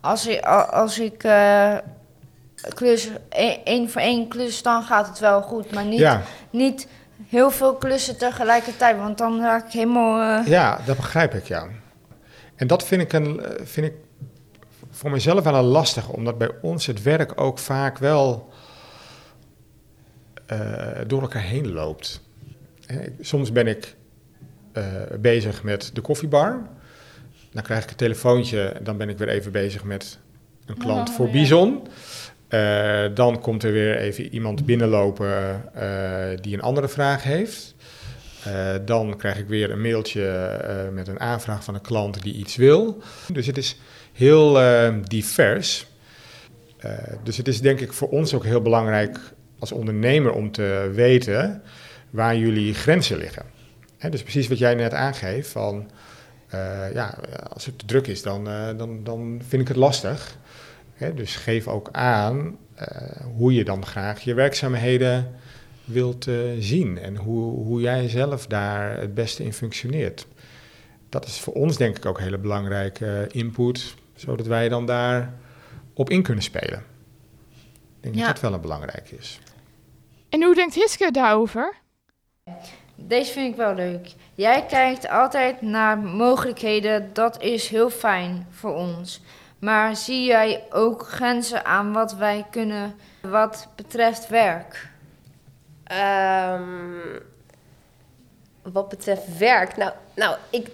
als 0.00 0.26
ik, 0.26 0.40
als 0.70 0.98
ik 0.98 1.24
eh, 1.24 1.76
klus, 2.74 3.10
één 3.28 3.64
één 3.64 3.90
voor 3.90 4.00
één 4.00 4.28
klus, 4.28 4.62
dan 4.62 4.82
gaat 4.82 5.08
het 5.08 5.18
wel 5.18 5.42
goed. 5.42 5.72
Maar 5.72 5.84
niet, 5.84 5.98
Ja, 5.98 6.22
niet 6.50 6.88
heel 7.28 7.50
veel 7.50 7.74
klussen 7.74 8.18
tegelijkertijd, 8.18 8.96
want 8.96 9.18
dan 9.18 9.40
raak 9.40 9.66
ik 9.66 9.72
helemaal... 9.72 10.40
eh, 10.40 10.46
ja, 10.46 10.80
dat 10.86 10.96
begrijp 10.96 11.34
ik, 11.34 11.44
ja. 11.44 11.66
En 12.56 12.66
dat 12.66 12.84
vind 12.84 13.02
ik, 13.02 13.12
een, 13.12 13.40
vind 13.64 13.86
ik 13.86 13.94
voor 14.90 15.10
mezelf 15.10 15.44
wel 15.44 15.54
een 15.54 15.64
lastig, 15.64 16.08
omdat 16.08 16.38
bij 16.38 16.50
ons 16.62 16.86
het 16.86 17.02
werk 17.02 17.40
ook 17.40 17.58
vaak 17.58 17.98
wel 17.98 18.51
door 21.06 21.20
elkaar 21.22 21.42
heen 21.42 21.72
loopt. 21.72 22.20
Eh, 22.86 22.96
Soms 23.20 23.52
ben 23.52 23.66
ik 23.66 23.96
eh, 24.72 24.84
bezig 25.20 25.62
met 25.62 25.90
de 25.94 26.00
koffiebar. 26.00 26.62
Dan 27.52 27.62
krijg 27.62 27.82
ik 27.84 27.90
een 27.90 27.96
telefoontje, 27.96 28.76
dan 28.82 28.96
ben 28.96 29.08
ik 29.08 29.18
weer 29.18 29.28
even 29.28 29.52
bezig 29.52 29.84
met 29.84 30.18
een 30.66 30.76
klant 30.76 31.08
Oh, 31.08 31.14
voor 31.14 31.26
ja. 31.26 31.32
Bison. 31.32 31.86
Eh, 32.48 33.04
dan 33.14 33.40
komt 33.40 33.62
er 33.62 33.72
weer 33.72 33.96
even 33.96 34.34
iemand 34.34 34.66
binnenlopen 34.66 35.62
eh, 35.74 36.38
die 36.40 36.54
een 36.54 36.62
andere 36.62 36.88
vraag 36.88 37.22
heeft. 37.22 37.74
Eh, 38.44 38.74
dan 38.84 39.16
krijg 39.16 39.38
ik 39.38 39.48
weer 39.48 39.70
een 39.70 39.80
mailtje 39.80 40.26
eh, 40.26 40.88
met 40.92 41.08
een 41.08 41.20
aanvraag 41.20 41.64
van 41.64 41.74
een 41.74 41.80
klant 41.80 42.22
die 42.22 42.34
iets 42.34 42.56
wil. 42.56 43.02
Dus 43.32 43.46
het 43.46 43.56
is 43.58 43.76
heel 44.12 44.60
eh, 44.60 44.94
divers. 45.04 45.86
Eh, 46.78 46.90
dus 47.22 47.36
het 47.36 47.48
is 47.48 47.60
denk 47.60 47.80
ik 47.80 47.92
voor 47.92 48.08
ons 48.08 48.34
ook 48.34 48.44
heel 48.44 48.62
belangrijk 48.62 49.18
als 49.62 49.72
ondernemer 49.72 50.32
om 50.32 50.50
te 50.52 50.90
weten 50.94 51.62
waar 52.10 52.36
jullie 52.36 52.74
grenzen 52.74 53.18
liggen. 53.18 53.44
Dus 54.10 54.22
precies 54.22 54.48
wat 54.48 54.58
jij 54.58 54.74
net 54.74 54.92
aangeeft, 54.92 55.48
van 55.48 55.90
eh, 56.48 56.92
ja, 56.92 57.18
als 57.52 57.66
het 57.66 57.78
te 57.78 57.86
druk 57.86 58.06
is, 58.06 58.22
dan, 58.22 58.48
eh, 58.48 58.68
dan, 58.76 59.04
dan 59.04 59.40
vind 59.48 59.62
ik 59.62 59.68
het 59.68 59.76
lastig. 59.76 60.36
Dus 61.14 61.36
geef 61.36 61.68
ook 61.68 61.88
aan 61.92 62.56
eh, 62.74 63.26
hoe 63.36 63.54
je 63.54 63.64
dan 63.64 63.86
graag 63.86 64.20
je 64.20 64.34
werkzaamheden 64.34 65.30
wilt 65.84 66.28
zien 66.58 66.98
en 66.98 67.16
hoe, 67.16 67.64
hoe 67.64 67.80
jij 67.80 68.08
zelf 68.08 68.46
daar 68.46 69.00
het 69.00 69.14
beste 69.14 69.44
in 69.44 69.52
functioneert. 69.52 70.26
Dat 71.08 71.26
is 71.26 71.40
voor 71.40 71.54
ons 71.54 71.76
denk 71.76 71.96
ik 71.96 72.06
ook 72.06 72.20
hele 72.20 72.38
belangrijke 72.38 73.28
input, 73.30 73.94
zodat 74.14 74.46
wij 74.46 74.68
dan 74.68 74.86
daar 74.86 75.34
op 75.94 76.10
in 76.10 76.22
kunnen 76.22 76.44
spelen. 76.44 76.78
Ik 78.02 78.08
denk 78.12 78.14
Ja. 78.14 78.20
dat 78.26 78.34
dat 78.34 78.40
wel 78.40 78.52
een 78.52 78.60
belangrijk 78.60 79.10
is. 79.10 79.40
En 80.32 80.42
hoe 80.42 80.54
denkt 80.54 80.74
Hiske 80.74 81.10
daarover? 81.10 81.74
Deze 82.94 83.32
vind 83.32 83.50
ik 83.50 83.56
wel 83.56 83.74
leuk. 83.74 84.14
Jij 84.34 84.66
kijkt 84.66 85.08
altijd 85.08 85.62
naar 85.62 85.98
mogelijkheden, 85.98 87.10
dat 87.12 87.42
is 87.42 87.68
heel 87.68 87.90
fijn 87.90 88.46
voor 88.50 88.74
ons. 88.74 89.20
Maar 89.58 89.96
zie 89.96 90.24
jij 90.24 90.64
ook 90.70 91.06
grenzen 91.06 91.64
aan 91.64 91.92
wat 91.92 92.14
wij 92.14 92.46
kunnen 92.50 92.94
wat 93.20 93.68
betreft 93.76 94.28
werk? 94.28 94.88
Ehm, 95.84 97.18
wat 98.62 98.88
betreft 98.88 99.38
werk. 99.38 99.76
Nou, 99.76 99.92
nou, 100.14 100.36
ik. 100.50 100.68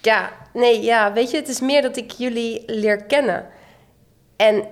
Ja, 0.00 0.32
nee, 0.52 0.82
ja. 0.82 1.12
Weet 1.12 1.30
je, 1.30 1.36
het 1.36 1.48
is 1.48 1.60
meer 1.60 1.82
dat 1.82 1.96
ik 1.96 2.10
jullie 2.10 2.62
leer 2.66 3.04
kennen. 3.04 3.46
En 4.36 4.64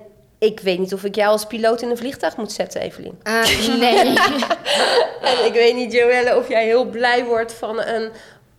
ik 0.42 0.60
weet 0.60 0.78
niet 0.78 0.94
of 0.94 1.04
ik 1.04 1.14
jou 1.14 1.30
als 1.30 1.46
piloot 1.46 1.82
in 1.82 1.90
een 1.90 1.96
vliegtuig 1.96 2.36
moet 2.36 2.52
zetten, 2.52 2.80
Evelien. 2.80 3.18
Eh, 3.22 3.68
nee. 3.78 4.18
En 5.30 5.44
ik 5.44 5.52
weet 5.52 5.74
niet, 5.74 5.92
Joelle, 5.92 6.36
of 6.36 6.48
jij 6.48 6.64
heel 6.64 6.84
blij 6.84 7.24
wordt 7.24 7.52
van 7.52 7.82
een 7.82 8.10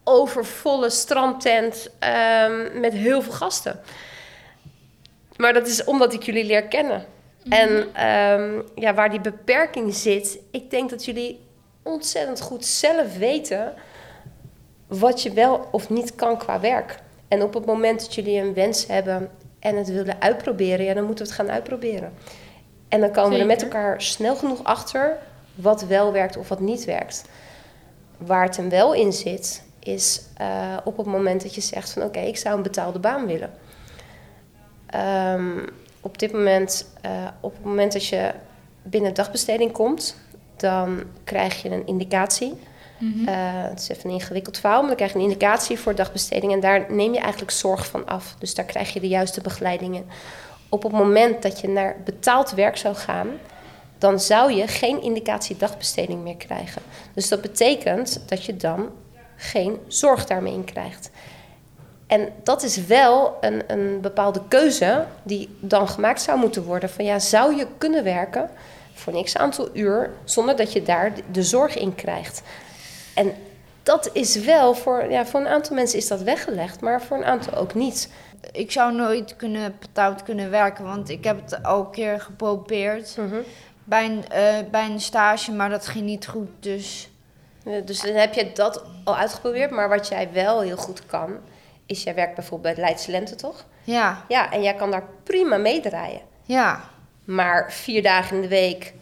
overvolle 0.04 0.90
strandtent 0.90 1.90
ehm, 2.00 2.80
met 2.80 2.94
heel 2.94 3.22
veel 3.22 3.32
gasten. 3.34 3.80
Maar 5.36 5.54
dat 5.54 5.68
is 5.68 5.84
omdat 5.84 6.14
ik 6.14 6.24
jullie 6.24 6.46
leer 6.46 6.64
kennen. 6.64 7.06
En 7.50 7.94
ehm, 7.94 8.62
ja, 8.76 8.94
waar 8.94 9.10
die 9.10 9.22
beperking 9.22 9.96
zit, 9.96 10.40
ik 10.52 10.70
denk 10.70 10.90
dat 10.90 11.06
jullie 11.06 11.40
ontzettend 11.82 12.42
goed 12.42 12.66
zelf 12.66 13.18
weten 13.18 13.74
wat 14.88 15.22
je 15.22 15.34
wel 15.34 15.68
of 15.72 15.90
niet 15.90 16.16
kan 16.16 16.38
qua 16.38 16.60
werk. 16.60 17.00
En 17.28 17.42
op 17.42 17.54
het 17.54 17.66
moment 17.66 18.00
dat 18.00 18.16
jullie 18.16 18.40
een 18.40 18.54
wens 18.54 18.88
hebben 18.88 19.32
en 19.64 19.78
het 19.78 19.88
willen 19.88 20.22
uitproberen, 20.22 20.86
ja, 20.86 20.94
dan 20.94 21.04
moeten 21.04 21.26
we 21.26 21.32
het 21.32 21.42
gaan 21.42 21.52
uitproberen. 21.52 22.14
En 22.88 23.00
dan 23.00 23.12
komen 23.12 23.32
we 23.32 23.40
er 23.40 23.46
met 23.46 23.64
elkaar 23.64 24.02
snel 24.02 24.36
genoeg 24.36 24.64
achter 24.64 25.18
wat 25.56 25.86
wel 25.86 26.12
werkt 26.12 26.38
of 26.38 26.50
wat 26.50 26.60
niet 26.60 26.86
werkt. 26.86 27.26
Waar 28.18 28.44
het 28.44 28.58
hem 28.58 28.70
wel 28.70 28.94
in 28.94 29.14
zit, 29.14 29.64
is 29.80 30.22
eh, 30.38 30.78
op 30.84 30.98
het 30.98 31.06
moment 31.06 31.42
dat 31.42 31.56
je 31.56 31.62
zegt 31.62 31.92
van 31.92 32.04
oké, 32.04 32.20
ik 32.20 32.38
zou 32.38 32.56
een 32.56 32.64
betaalde 32.64 33.00
baan 33.00 33.26
willen. 33.26 33.52
Ehm, 34.86 35.58
op 36.02 36.20
dit 36.20 36.32
moment, 36.32 36.88
eh, 37.02 37.28
op 37.40 37.54
het 37.54 37.66
moment 37.66 37.94
dat 37.94 38.06
je 38.06 38.32
binnen 38.82 39.14
dagbesteding 39.14 39.72
komt, 39.72 40.18
dan 40.56 41.04
krijg 41.24 41.62
je 41.62 41.70
een 41.70 41.88
indicatie. 41.88 42.60
Eh, 43.26 43.36
het 43.70 43.80
is 43.80 43.90
even 43.90 44.10
een 44.10 44.16
ingewikkeld 44.16 44.58
verhaal, 44.58 44.80
maar 44.80 44.88
dan 44.88 44.96
krijg 44.96 45.12
je 45.12 45.18
een 45.18 45.24
indicatie 45.24 45.80
voor 45.80 45.96
dagbesteding 45.96 46.52
en 46.52 46.60
daar 46.60 46.86
neem 46.90 47.14
je 47.14 47.20
eigenlijk 47.20 47.52
zorg 47.52 47.86
van 47.86 48.06
af. 48.06 48.36
Dus 48.40 48.54
daar 48.54 48.66
krijg 48.66 48.94
je 48.94 49.00
de 49.00 49.08
juiste 49.08 49.42
begeleiding 49.42 49.96
in. 49.96 50.06
Op 50.70 50.84
het 50.84 50.92
moment 50.92 51.42
dat 51.42 51.60
je 51.60 51.70
naar 51.70 51.96
betaald 52.06 52.52
werk 52.52 52.78
zou 52.78 52.96
gaan, 52.96 53.28
dan 53.98 54.20
zou 54.20 54.54
je 54.54 54.68
geen 54.68 55.02
indicatie 55.02 55.58
dagbesteding 55.58 56.24
meer 56.24 56.38
krijgen. 56.38 56.82
Dus 57.14 57.28
dat 57.28 57.42
betekent 57.42 58.22
dat 58.26 58.46
je 58.46 58.58
dan 58.58 58.90
geen 59.36 59.78
zorg 59.88 60.26
daarmee 60.26 60.54
in 60.54 60.64
krijgt. 60.64 61.10
En 62.08 62.30
dat 62.44 62.64
is 62.64 62.86
wel 62.86 63.38
een, 63.42 63.64
een 63.68 64.02
bepaalde 64.02 64.42
keuze 64.48 65.06
die 65.24 65.50
dan 65.60 65.88
gemaakt 65.88 66.22
zou 66.22 66.40
moeten 66.40 66.64
worden. 66.64 66.90
Van 66.90 67.06
ja, 67.06 67.20
zou 67.20 67.56
je 67.56 67.68
kunnen 67.78 68.04
werken 68.04 68.50
voor 68.94 69.14
niks 69.14 69.38
aantal 69.38 69.70
uur 69.74 70.12
zonder 70.24 70.56
dat 70.56 70.74
je 70.74 70.84
daar 70.84 71.14
de 71.32 71.44
zorg 71.44 71.78
in 71.78 71.96
krijgt? 71.96 72.42
En 73.16 73.34
dat 73.84 74.10
is 74.14 74.36
wel 74.36 74.74
voor, 74.76 75.12
ja, 75.12 75.26
voor 75.26 75.40
een 75.40 75.48
aantal 75.48 75.76
mensen 75.76 75.98
is 75.98 76.08
dat 76.08 76.22
weggelegd, 76.22 76.82
maar 76.82 77.02
voor 77.02 77.18
een 77.18 77.26
aantal 77.26 77.54
ook 77.54 77.74
niet. 77.74 78.10
ik 78.52 78.72
zou 78.72 78.94
nooit 78.96 79.36
kunnen 79.36 79.76
betaald 79.80 80.24
kunnen 80.24 80.50
werken, 80.50 80.84
want 80.84 81.10
ik 81.10 81.24
heb 81.24 81.42
het 81.46 81.64
al 81.64 81.80
een 81.80 81.92
keer 81.92 82.20
geprobeerd 82.22 83.18
bij 83.84 84.06
een, 84.06 84.28
eh, 84.30 84.56
bij 84.72 84.86
een 84.86 85.00
stage, 85.00 85.52
maar 85.52 85.70
dat 85.70 85.88
ging 85.88 86.06
niet 86.06 86.28
goed. 86.28 86.50
Dus 86.60 87.10
Dus 87.86 88.02
dan 88.02 88.14
heb 88.16 88.34
je 88.34 88.52
dat 88.54 88.84
al 89.04 89.16
uitgeprobeerd, 89.18 89.72
maar 89.72 89.90
wat 89.90 90.08
jij 90.08 90.30
wel 90.34 90.62
heel 90.62 90.78
goed 90.78 91.06
kan, 91.06 91.38
is 91.86 92.04
jij 92.04 92.16
werkt 92.16 92.36
bijvoorbeeld 92.36 92.76
bij 92.76 92.84
Leidse 92.84 93.12
Lente, 93.12 93.36
toch? 93.36 93.66
ja, 93.84 94.26
Ja, 94.28 94.52
en 94.52 94.64
jij 94.64 94.74
kan 94.74 94.92
daar 94.92 95.04
prima 95.24 95.58
meedraaien. 95.58 96.22
ja, 96.44 96.82
Maar 97.24 97.72
vier 97.72 98.04
dagen 98.04 98.36
in 98.36 98.42
de 98.42 98.48
week, 98.48 98.94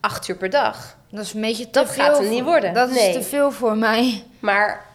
acht 0.00 0.28
uur 0.28 0.36
per 0.36 0.50
dag. 0.50 0.96
Dat 1.12 1.24
is 1.24 1.32
een 1.34 1.40
beetje 1.40 1.64
te 1.64 1.70
Dat 1.70 1.92
veel. 1.92 2.04
gaat 2.04 2.16
hem 2.16 2.24
voor- 2.26 2.34
niet 2.34 2.44
worden, 2.44 2.74
Dat 2.74 2.90
nee. 2.90 3.08
is 3.08 3.14
te 3.14 3.22
veel 3.22 3.50
voor 3.50 3.76
mij. 3.76 4.24
Maar 4.38 4.86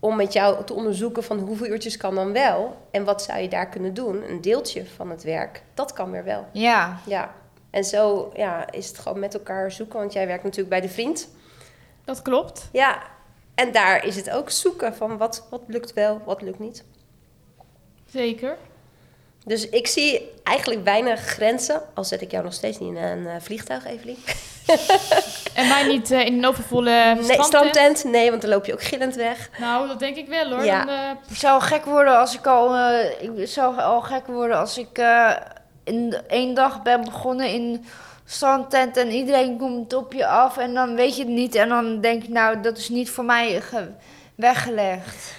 om 0.00 0.16
met 0.16 0.32
jou 0.32 0.64
te 0.64 0.72
onderzoeken 0.74 1.24
van 1.24 1.38
hoeveel 1.38 1.66
uurtjes 1.66 1.96
kan 1.96 2.14
dan 2.14 2.32
wel 2.32 2.76
en 2.90 3.04
wat 3.04 3.22
zou 3.22 3.40
je 3.40 3.48
daar 3.48 3.68
kunnen 3.68 3.94
doen, 3.94 4.30
een 4.30 4.40
deeltje 4.40 4.86
van 4.96 5.10
het 5.10 5.22
werk, 5.22 5.62
dat 5.74 5.92
kan 5.92 6.10
weer 6.10 6.24
wel. 6.24 6.46
Ja, 6.52 6.98
Ja. 7.06 7.34
En 7.70 7.84
zo 7.84 8.32
ja, 8.36 8.70
is 8.72 8.88
het 8.88 8.98
gewoon 8.98 9.18
met 9.18 9.34
elkaar 9.34 9.72
zoeken, 9.72 9.98
want 9.98 10.12
jij 10.12 10.26
werkt 10.26 10.42
natuurlijk 10.42 10.70
bij 10.70 10.80
de 10.80 10.88
vriend. 10.88 11.28
Dat 12.04 12.22
klopt. 12.22 12.68
Ja, 12.72 13.02
en 13.54 13.72
daar 13.72 14.04
is 14.06 14.16
het 14.16 14.30
ook 14.30 14.50
zoeken 14.50 14.94
van 14.94 15.16
wat, 15.16 15.46
wat 15.50 15.62
lukt 15.66 15.92
wel, 15.92 16.20
wat 16.24 16.42
lukt 16.42 16.58
niet. 16.58 16.84
Zeker. 18.10 18.56
Dus 19.44 19.68
ik 19.68 19.86
zie 19.86 20.30
eigenlijk 20.42 20.84
weinig 20.84 21.20
grenzen, 21.20 21.82
al 21.94 22.04
zet 22.04 22.20
ik 22.20 22.30
jou 22.30 22.44
nog 22.44 22.52
steeds 22.52 22.78
niet 22.78 22.88
in 22.88 22.96
een 23.02 23.26
eh, 23.26 23.34
vliegtuig, 23.40 23.84
Evelien. 23.86 24.18
En 25.54 25.68
mij 25.68 25.86
niet 25.86 26.10
eh, 26.10 26.26
in 26.26 26.38
een 26.38 26.46
overvolle 26.46 26.90
Nee, 26.90 27.22
strandtent. 27.22 27.44
strandtent, 27.46 28.04
nee, 28.04 28.30
want 28.30 28.42
dan 28.42 28.50
loop 28.50 28.64
je 28.66 28.72
ook 28.72 28.82
gillend 28.82 29.14
weg. 29.14 29.50
Nou, 29.58 29.88
dat 29.88 29.98
denk 29.98 30.16
ik 30.16 30.28
wel 30.28 30.50
hoor. 30.50 30.64
Ja. 30.64 30.84
Dan, 30.84 30.94
eh, 30.94 31.10
ik 31.30 31.36
zou 31.36 31.62
gek 31.62 31.84
worden 31.84 32.18
als 32.18 32.34
ik 32.34 32.46
al, 32.46 32.74
eh, 32.76 33.22
ik 33.40 33.48
zou 33.48 33.78
al 33.78 34.00
gek 34.00 34.26
worden 34.26 34.58
als 34.58 34.78
ik 34.78 34.98
eh, 34.98 35.30
in 35.84 36.16
één 36.28 36.54
dag 36.54 36.82
ben 36.82 37.04
begonnen 37.04 37.46
in 37.48 37.84
strandtent 38.24 38.96
en 38.96 39.10
iedereen 39.10 39.58
komt 39.58 39.92
op 39.94 40.12
je 40.12 40.26
af 40.26 40.56
en 40.58 40.74
dan 40.74 40.94
weet 40.94 41.16
je 41.16 41.22
het 41.22 41.32
niet 41.32 41.54
en 41.54 41.68
dan 41.68 42.00
denk 42.00 42.22
ik 42.22 42.28
nou 42.28 42.60
dat 42.60 42.78
is 42.78 42.88
niet 42.88 43.10
voor 43.10 43.24
mij 43.24 43.60
ge- 43.60 43.90
weggelegd. 44.34 45.34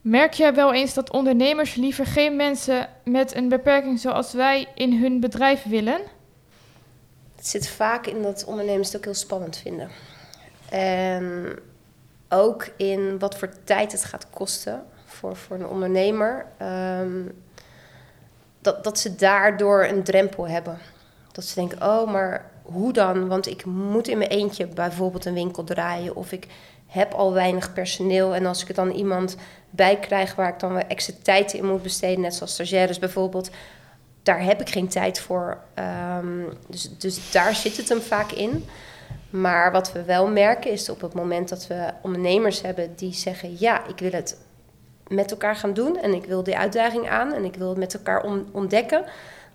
merk 0.00 0.32
jij 0.34 0.54
wel 0.54 0.72
eens 0.72 0.94
dat 0.94 1.10
ondernemers 1.10 1.74
liever 1.74 2.06
geen 2.06 2.36
mensen 2.36 2.88
met 3.04 3.34
een 3.34 3.48
beperking 3.48 4.00
zoals 4.00 4.32
wij 4.32 4.66
in 4.74 4.92
hun 5.02 5.20
bedrijf 5.20 5.62
willen? 5.64 6.00
Het 7.40 7.48
zit 7.48 7.68
vaak 7.68 8.06
in 8.06 8.22
dat 8.22 8.44
ondernemers 8.44 8.88
het 8.88 8.96
ook 8.96 9.04
heel 9.04 9.14
spannend 9.14 9.56
vinden. 9.56 9.90
En 10.70 11.58
ook 12.28 12.68
in 12.76 13.18
wat 13.18 13.36
voor 13.36 13.48
tijd 13.64 13.92
het 13.92 14.04
gaat 14.04 14.26
kosten 14.30 14.82
voor, 15.04 15.36
voor 15.36 15.56
een 15.56 15.66
ondernemer. 15.66 16.46
ehm, 16.56 17.22
dat, 18.60 18.84
dat 18.84 18.98
ze 18.98 19.14
daardoor 19.14 19.84
een 19.84 20.02
drempel 20.02 20.48
hebben. 20.48 20.78
Dat 21.32 21.44
ze 21.44 21.54
denken, 21.54 21.82
oh, 21.82 22.10
maar 22.12 22.50
hoe 22.62 22.92
dan? 22.92 23.28
Want 23.28 23.46
ik 23.46 23.64
moet 23.64 24.08
in 24.08 24.18
mijn 24.18 24.30
eentje 24.30 24.66
bijvoorbeeld 24.66 25.24
een 25.24 25.34
winkel 25.34 25.64
draaien. 25.64 26.16
Of 26.16 26.32
ik 26.32 26.46
heb 26.86 27.12
al 27.12 27.32
weinig 27.32 27.72
personeel. 27.72 28.34
En 28.34 28.46
als 28.46 28.62
ik 28.62 28.68
er 28.68 28.74
dan 28.74 28.90
iemand 28.90 29.36
bij 29.70 29.98
krijg 29.98 30.34
waar 30.34 30.48
ik 30.48 30.60
dan 30.60 30.74
weer 30.74 30.86
extra 30.86 31.14
tijd 31.22 31.52
in 31.52 31.66
moet 31.66 31.82
besteden... 31.82 32.20
net 32.20 32.34
zoals 32.34 32.52
stagiaires 32.52 32.98
bijvoorbeeld... 32.98 33.50
daar 34.22 34.42
heb 34.42 34.60
ik 34.60 34.70
geen 34.70 34.88
tijd 34.88 35.20
voor. 35.20 35.58
Ehm, 35.74 36.42
dus, 36.66 36.98
dus 36.98 37.30
daar 37.30 37.54
zit 37.54 37.76
het 37.76 37.88
hem 37.88 38.00
vaak 38.00 38.32
in. 38.32 38.64
Maar 39.30 39.72
wat 39.72 39.92
we 39.92 40.02
wel 40.02 40.28
merken 40.28 40.70
is 40.70 40.88
op 40.88 41.00
het 41.00 41.14
moment 41.14 41.48
dat 41.48 41.66
we 41.66 41.90
ondernemers 42.02 42.62
hebben 42.62 42.92
die 42.96 43.12
zeggen: 43.12 43.56
Ja, 43.58 43.86
ik 43.86 43.98
wil 43.98 44.12
het 44.12 44.36
met 45.08 45.30
elkaar 45.30 45.56
gaan 45.56 45.72
doen 45.72 45.96
en 45.98 46.14
ik 46.14 46.24
wil 46.24 46.42
die 46.42 46.56
uitdaging 46.56 47.08
aan 47.08 47.32
en 47.32 47.44
ik 47.44 47.54
wil 47.54 47.68
het 47.68 47.78
met 47.78 47.94
elkaar 47.94 48.22
on- 48.22 48.48
ontdekken, 48.52 49.04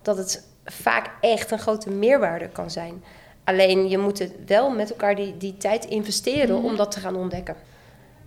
dat 0.01 0.17
het 0.17 0.48
vaak 0.65 1.10
echt 1.22 1.51
een 1.51 1.60
grote 1.60 1.89
meerwaarde 1.89 2.48
kan 2.48 2.72
zijn. 2.72 3.03
Alleen 3.43 3.89
je 3.89 3.98
moet 3.98 4.19
het 4.19 4.34
wel 4.45 4.69
met 4.69 4.89
elkaar 4.89 5.15
die, 5.15 5.38
die 5.38 5.57
tijd 5.57 5.86
investeren 5.86 6.63
om 6.63 6.75
dat 6.75 6.91
te 6.91 7.00
gaan 7.00 7.15
ontdekken. 7.15 7.55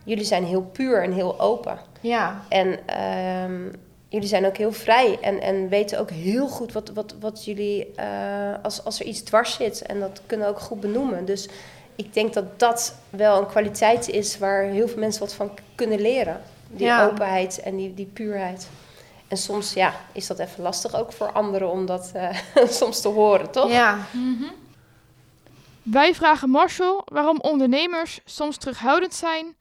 Jullie 0.04 0.24
zijn 0.24 0.44
heel 0.44 0.62
puur 0.62 1.02
en 1.02 1.12
heel 1.12 1.40
open. 1.40 1.78
Ja. 2.00 2.42
En 2.48 2.86
ehm, 2.86 3.72
jullie 4.08 4.28
zijn 4.28 4.46
ook 4.46 4.56
heel 4.56 4.72
vrij 4.72 5.18
en, 5.20 5.40
en 5.40 5.68
weten 5.68 5.98
ook 5.98 6.10
heel 6.10 6.48
goed 6.48 6.72
wat, 6.72 6.90
wat, 6.94 7.14
wat 7.20 7.44
jullie, 7.44 7.94
eh, 7.94 8.54
als, 8.62 8.84
als 8.84 9.00
er 9.00 9.06
iets 9.06 9.20
dwars 9.20 9.54
zit, 9.54 9.82
en 9.82 10.00
dat 10.00 10.20
kunnen 10.26 10.46
we 10.46 10.52
ook 10.52 10.60
goed 10.60 10.80
benoemen. 10.80 11.24
Dus 11.24 11.48
ik 11.96 12.14
denk 12.14 12.34
dat 12.34 12.58
dat 12.58 12.94
wel 13.10 13.38
een 13.38 13.46
kwaliteit 13.46 14.08
is 14.08 14.38
waar 14.38 14.62
heel 14.62 14.88
veel 14.88 14.98
mensen 14.98 15.20
wat 15.20 15.34
van 15.34 15.50
kunnen 15.74 16.00
leren. 16.00 16.40
Die 16.70 16.86
Ja. 16.86 17.06
openheid 17.06 17.60
en 17.60 17.76
die, 17.76 17.94
die 17.94 18.10
puurheid. 18.12 18.68
En 19.28 19.36
soms 19.36 19.72
ja, 19.72 19.94
is 20.12 20.26
dat 20.26 20.38
even 20.38 20.62
lastig 20.62 20.94
ook 20.94 21.12
voor 21.12 21.32
anderen 21.32 21.70
om 21.70 21.86
dat 21.86 22.10
eh, 22.14 22.36
soms 22.80 23.00
te 23.00 23.08
horen, 23.08 23.50
toch? 23.50 23.70
Ja. 23.70 23.98
Wij 25.82 26.14
vragen 26.14 26.50
Marshall 26.50 27.00
waarom 27.04 27.40
ondernemers 27.40 28.20
soms 28.24 28.56
terughoudend 28.56 29.14
zijn 29.14 29.56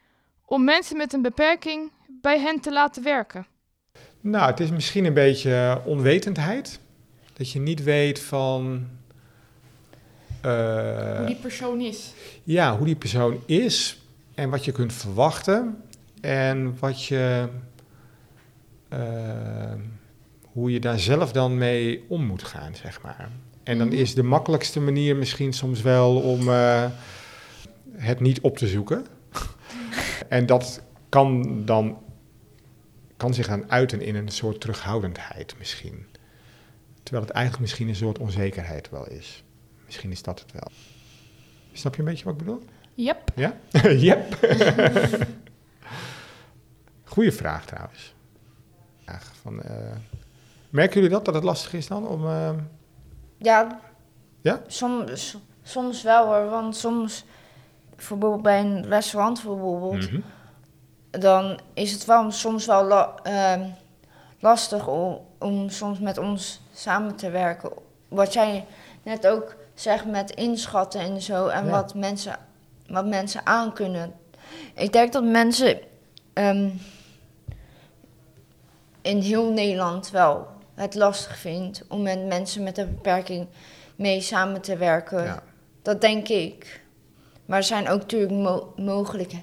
om 0.45 0.63
mensen 0.63 0.97
met 0.97 1.13
een 1.13 1.21
beperking 1.21 1.91
bij 2.07 2.39
hen 2.39 2.59
te 2.59 2.71
laten 2.71 3.03
werken. 3.03 3.47
Nou, 4.29 4.49
het 4.49 4.59
is 4.59 4.69
misschien 4.71 5.05
een 5.05 5.13
beetje 5.13 5.81
onwetendheid. 5.85 6.79
Dat 7.33 7.51
je 7.51 7.59
niet 7.59 7.83
weet 7.83 8.19
van. 8.19 8.87
eh, 10.41 11.17
Hoe 11.17 11.25
die 11.25 11.35
persoon 11.35 11.81
is. 11.81 12.13
ja, 12.43 12.77
hoe 12.77 12.85
die 12.85 12.95
persoon 12.95 13.39
is 13.45 14.01
en 14.35 14.49
wat 14.49 14.65
je 14.65 14.71
kunt 14.71 14.93
verwachten 14.93 15.77
en 16.21 16.75
wat 16.79 17.03
je, 17.03 17.47
eh, 18.89 18.99
hoe 20.41 20.71
je 20.71 20.79
daar 20.79 20.99
zelf 20.99 21.31
dan 21.31 21.57
mee 21.57 22.05
om 22.07 22.25
moet 22.25 22.43
gaan, 22.43 22.75
zeg 22.75 23.01
maar. 23.01 23.29
En 23.63 23.77
dan 23.77 23.91
is 23.91 24.13
de 24.13 24.23
makkelijkste 24.23 24.79
manier 24.79 25.15
misschien 25.15 25.53
soms 25.53 25.81
wel 25.81 26.15
om 26.21 26.49
eh, 26.49 26.85
het 27.91 28.19
niet 28.19 28.41
op 28.41 28.57
te 28.57 28.67
zoeken. 28.67 29.05
en 30.29 30.45
dat 30.45 30.81
kan 31.09 31.61
dan 31.65 31.97
kan 33.17 33.33
zich 33.33 33.47
dan 33.47 33.71
uiten 33.71 34.01
in 34.01 34.15
een 34.15 34.29
soort 34.29 34.61
terughoudendheid 34.61 35.55
misschien. 35.57 36.05
Terwijl 37.03 37.25
het 37.25 37.35
eigenlijk 37.35 37.63
misschien 37.65 37.87
een 37.87 37.95
soort 37.95 38.19
onzekerheid 38.19 38.89
wel 38.89 39.07
is. 39.07 39.43
Misschien 39.85 40.11
is 40.11 40.21
dat 40.23 40.39
het 40.39 40.51
wel. 40.51 40.71
Snap 41.73 41.93
je 41.95 41.99
een 42.01 42.07
beetje 42.07 42.23
wat 42.25 42.33
ik 42.33 42.39
bedoel? 42.39 42.63
Yep. 42.93 43.31
Ja? 43.35 43.55
yep. 44.07 44.37
Goeie 47.03 47.31
vraag 47.31 47.65
trouwens. 47.65 48.13
Vraag 49.03 49.33
van, 49.41 49.61
eh, 49.61 49.95
merken 50.69 50.93
jullie 50.95 51.09
dat, 51.09 51.25
dat 51.25 51.33
het 51.33 51.43
lastig 51.43 51.73
is 51.73 51.87
dan 51.87 52.07
om... 52.07 52.27
eh, 52.27 52.49
Ja. 53.37 53.79
Ja? 54.41 54.61
Soms, 54.67 55.37
soms 55.63 56.03
wel 56.03 56.25
hoor, 56.25 56.49
want 56.49 56.75
soms, 56.75 57.25
bijvoorbeeld 57.95 58.41
bij 58.41 58.59
een 58.59 58.85
restaurant 58.87 59.43
bijvoorbeeld, 59.43 60.11
mhm. 60.11 60.21
Dan 61.19 61.59
is 61.73 61.91
het 61.91 62.05
wel 62.05 62.31
soms 62.31 62.65
wel 62.65 62.83
la- 62.83 63.13
ehm, 63.23 63.61
lastig 64.39 64.87
om, 64.87 65.19
om 65.39 65.69
soms 65.69 65.99
met 65.99 66.17
ons 66.17 66.61
samen 66.73 67.15
te 67.15 67.29
werken. 67.29 67.71
Wat 68.07 68.33
jij 68.33 68.65
net 69.03 69.27
ook 69.27 69.55
zegt 69.73 70.05
met 70.05 70.31
inschatten 70.31 70.99
en 71.01 71.21
zo 71.21 71.47
en 71.47 71.65
Ja. 71.65 71.71
wat, 71.71 71.93
mensen, 71.95 72.39
wat 72.87 73.05
mensen 73.05 73.45
aankunnen. 73.45 74.13
Ik 74.73 74.93
denk 74.93 75.13
dat 75.13 75.23
mensen 75.23 75.79
ehm, 76.33 76.69
in 79.01 79.19
heel 79.19 79.51
Nederland 79.51 80.09
wel 80.09 80.47
het 80.75 80.95
lastig 80.95 81.37
vindt 81.37 81.83
om 81.87 82.01
met 82.01 82.25
mensen 82.25 82.63
met 82.63 82.77
een 82.77 82.89
beperking 82.95 83.47
mee 83.95 84.21
samen 84.21 84.61
te 84.61 84.77
werken. 84.77 85.23
Ja. 85.23 85.43
Dat 85.81 86.01
denk 86.01 86.27
ik. 86.27 86.81
Maar 87.45 87.57
er 87.57 87.63
zijn 87.63 87.89
ook 87.89 87.99
natuurlijk 87.99 88.31
mo- 88.31 88.73
mogelijk- 88.75 89.33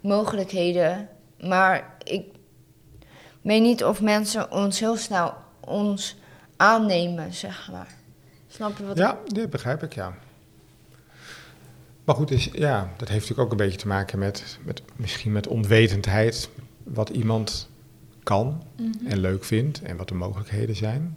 mogelijkheden. 0.00 1.08
Maar 1.42 1.96
ik 2.02 2.24
weet 3.40 3.62
niet 3.62 3.84
of 3.84 4.00
mensen 4.00 4.50
ons 4.50 4.80
heel 4.80 4.96
snel 4.96 5.34
ons 5.60 6.16
aannemen, 6.56 7.34
zeg 7.34 7.70
maar. 7.72 7.94
Snap 8.48 8.78
je 8.78 8.86
wat 8.86 8.96
Ja, 8.96 9.18
dat 9.26 9.50
begrijp 9.50 9.82
ik, 9.82 9.94
ja. 9.94 10.14
Maar 12.04 12.14
goed, 12.14 12.30
is, 12.30 12.48
ja, 12.52 12.92
dat 12.96 13.08
heeft 13.08 13.20
natuurlijk 13.20 13.40
ook 13.40 13.50
een 13.50 13.64
beetje 13.66 13.78
te 13.78 13.86
maken 13.86 14.18
met, 14.18 14.58
met 14.64 14.82
misschien 14.96 15.32
met 15.32 15.46
onwetendheid. 15.46 16.50
Wat 16.82 17.08
iemand 17.08 17.68
kan 18.22 18.62
en 19.06 19.18
leuk 19.18 19.44
vindt 19.44 19.82
en 19.82 19.96
wat 19.96 20.08
de 20.08 20.14
mogelijkheden 20.14 20.76
zijn. 20.76 21.16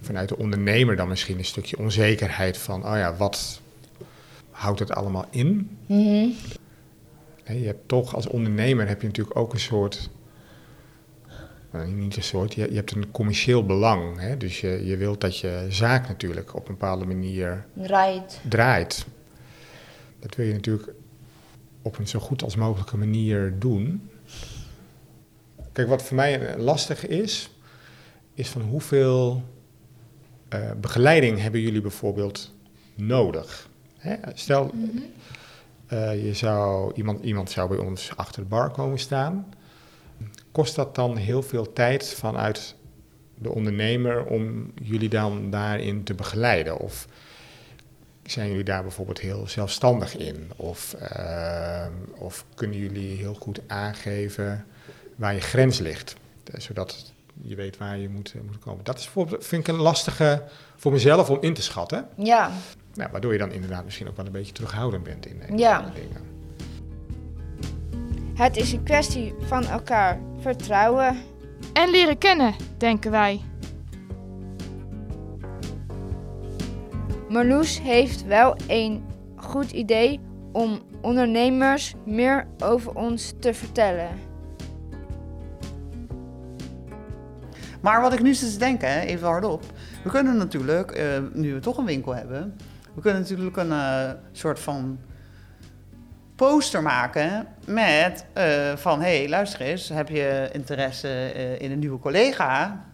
Vanuit 0.00 0.28
de 0.28 0.38
ondernemer 0.38 0.96
dan 0.96 1.08
misschien 1.08 1.38
een 1.38 1.44
stukje 1.44 1.78
onzekerheid 1.78 2.58
van, 2.58 2.86
oh 2.86 2.96
ja, 2.96 3.16
wat 3.16 3.60
houdt 4.50 4.78
het 4.78 4.92
allemaal 4.92 5.26
in? 5.30 5.78
Mhm. 5.86 6.28
Hè, 6.28 6.34
Je 7.46 7.66
hebt 7.66 7.88
toch 7.88 8.14
als 8.14 8.26
ondernemer 8.26 8.88
heb 8.88 9.00
je 9.00 9.06
natuurlijk 9.06 9.36
ook 9.36 9.52
een 9.52 9.60
soort. 9.60 10.10
nou, 11.72 11.90
niet 11.90 12.16
een 12.16 12.22
soort, 12.22 12.54
je, 12.54 12.68
je 12.70 12.76
hebt 12.76 12.90
een 12.92 13.10
commercieel 13.10 13.66
belang. 13.66 14.20
Hè? 14.20 14.36
Dus 14.36 14.60
je, 14.60 14.86
je 14.86 14.96
wilt 14.96 15.20
dat 15.20 15.38
je 15.38 15.66
zaak 15.68 16.08
natuurlijk 16.08 16.54
op 16.54 16.68
een 16.68 16.74
bepaalde 16.74 17.04
manier 17.06 17.66
Right. 17.76 18.40
draait. 18.48 19.06
Dat 20.18 20.34
wil 20.34 20.46
je 20.46 20.52
natuurlijk 20.52 20.88
op 21.82 21.98
een 21.98 22.08
zo 22.08 22.18
goed 22.18 22.42
als 22.42 22.56
mogelijke 22.56 22.96
manier 22.96 23.54
doen. 23.58 24.10
Kijk, 25.72 25.88
wat 25.88 26.02
voor 26.02 26.16
mij 26.16 26.58
lastig 26.58 27.06
is, 27.06 27.50
is 28.34 28.48
van 28.48 28.62
hoeveel 28.62 29.42
eh, 30.48 30.70
begeleiding 30.80 31.40
hebben 31.40 31.60
jullie 31.60 31.80
bijvoorbeeld 31.80 32.52
nodig? 32.94 33.68
Hè? 33.96 34.16
Stel, 34.34 34.70
eh, 35.92 36.24
je 36.24 36.34
zou, 36.34 36.92
iemand, 36.94 37.24
iemand 37.24 37.50
zou 37.50 37.68
bij 37.68 37.78
ons 37.78 38.16
achter 38.16 38.42
de 38.42 38.48
bar 38.48 38.70
komen 38.70 38.98
staan. 38.98 39.54
Kost 40.52 40.74
dat 40.74 40.94
dan 40.94 41.16
heel 41.16 41.42
veel 41.42 41.72
tijd 41.72 42.08
vanuit 42.08 42.74
de 43.34 43.50
ondernemer 43.50 44.24
om 44.24 44.72
jullie 44.82 45.08
dan 45.08 45.50
daarin 45.50 46.04
te 46.04 46.14
begeleiden? 46.14 46.78
Of 46.78 47.06
zijn 48.22 48.48
jullie 48.48 48.64
daar 48.64 48.82
bijvoorbeeld 48.82 49.20
heel 49.20 49.48
zelfstandig 49.48 50.16
in? 50.16 50.50
Of, 50.56 50.94
eh, 50.94 51.86
of 52.14 52.44
kunnen 52.54 52.78
jullie 52.78 53.16
heel 53.16 53.34
goed 53.34 53.60
aangeven 53.66 54.66
waar 55.16 55.34
je 55.34 55.40
grens 55.40 55.78
ligt? 55.78 56.14
Eh, 56.44 56.60
Zodat 56.60 57.12
je 57.42 57.54
weet 57.54 57.78
waar 57.78 57.98
je 57.98 58.08
moet, 58.08 58.34
moet 58.46 58.58
komen. 58.58 58.84
Dat 58.84 58.98
is 58.98 59.04
bijvoorbeeld, 59.04 59.46
vind 59.46 59.68
ik 59.68 59.74
een 59.74 59.80
lastige 59.80 60.42
voor 60.76 60.92
mezelf 60.92 61.30
om 61.30 61.38
in 61.40 61.54
te 61.54 61.62
schatten. 61.62 62.08
Ja, 62.16 62.50
Nou, 62.94 63.08
waardoor 63.12 63.32
je 63.32 63.38
dan 63.38 63.52
inderdaad 63.52 63.84
misschien 63.84 64.08
ook 64.08 64.16
wel 64.16 64.26
een 64.26 64.32
beetje 64.32 64.52
terughoudend 64.52 65.02
bent 65.02 65.26
in, 65.26 65.42
in 65.48 65.58
Ja. 65.58 65.76
bepaalde 65.76 66.00
dingen. 66.00 66.30
het 68.34 68.56
is 68.56 68.72
een 68.72 68.82
kwestie 68.82 69.34
van 69.40 69.64
elkaar 69.64 70.18
vertrouwen. 70.40 71.16
En 71.72 71.90
leren 71.90 72.18
kennen, 72.18 72.54
denken 72.78 73.10
wij. 73.10 73.40
Marloes 77.28 77.80
heeft 77.80 78.24
wel 78.24 78.56
een 78.66 79.04
goed 79.36 79.70
idee 79.70 80.20
om 80.52 80.80
ondernemers 81.00 81.94
meer 82.06 82.46
over 82.58 82.94
ons 82.94 83.32
te 83.38 83.54
vertellen. 83.54 84.08
Maar 87.80 88.00
wat 88.00 88.12
ik 88.12 88.22
nu 88.22 88.34
zit 88.34 88.52
te 88.52 88.58
denken, 88.58 88.92
hè, 88.92 89.00
even 89.00 89.26
hardop. 89.28 89.62
We 90.04 90.10
kunnen 90.10 90.36
natuurlijk, 90.36 90.90
eh, 90.90 91.06
nu 91.32 91.54
we 91.54 91.60
toch 91.60 91.78
een 91.78 91.84
winkel 91.84 92.14
hebben, 92.14 92.56
we 92.94 93.00
kunnen 93.00 93.20
natuurlijk 93.20 93.56
een 93.56 93.72
eh, 93.72 94.10
soort 94.32 94.60
van 94.60 94.98
poster 96.34 96.82
maken 96.82 97.46
met 97.66 98.24
eh, 98.32 98.76
van, 98.76 99.00
hé, 99.00 99.18
hey, 99.18 99.28
luister 99.28 99.60
eens, 99.60 99.88
heb 99.88 100.08
je 100.08 100.48
interesse 100.52 101.08
eh, 101.08 101.60
in 101.60 101.70
een 101.70 101.78
nieuwe 101.78 101.98
collega? 101.98 102.84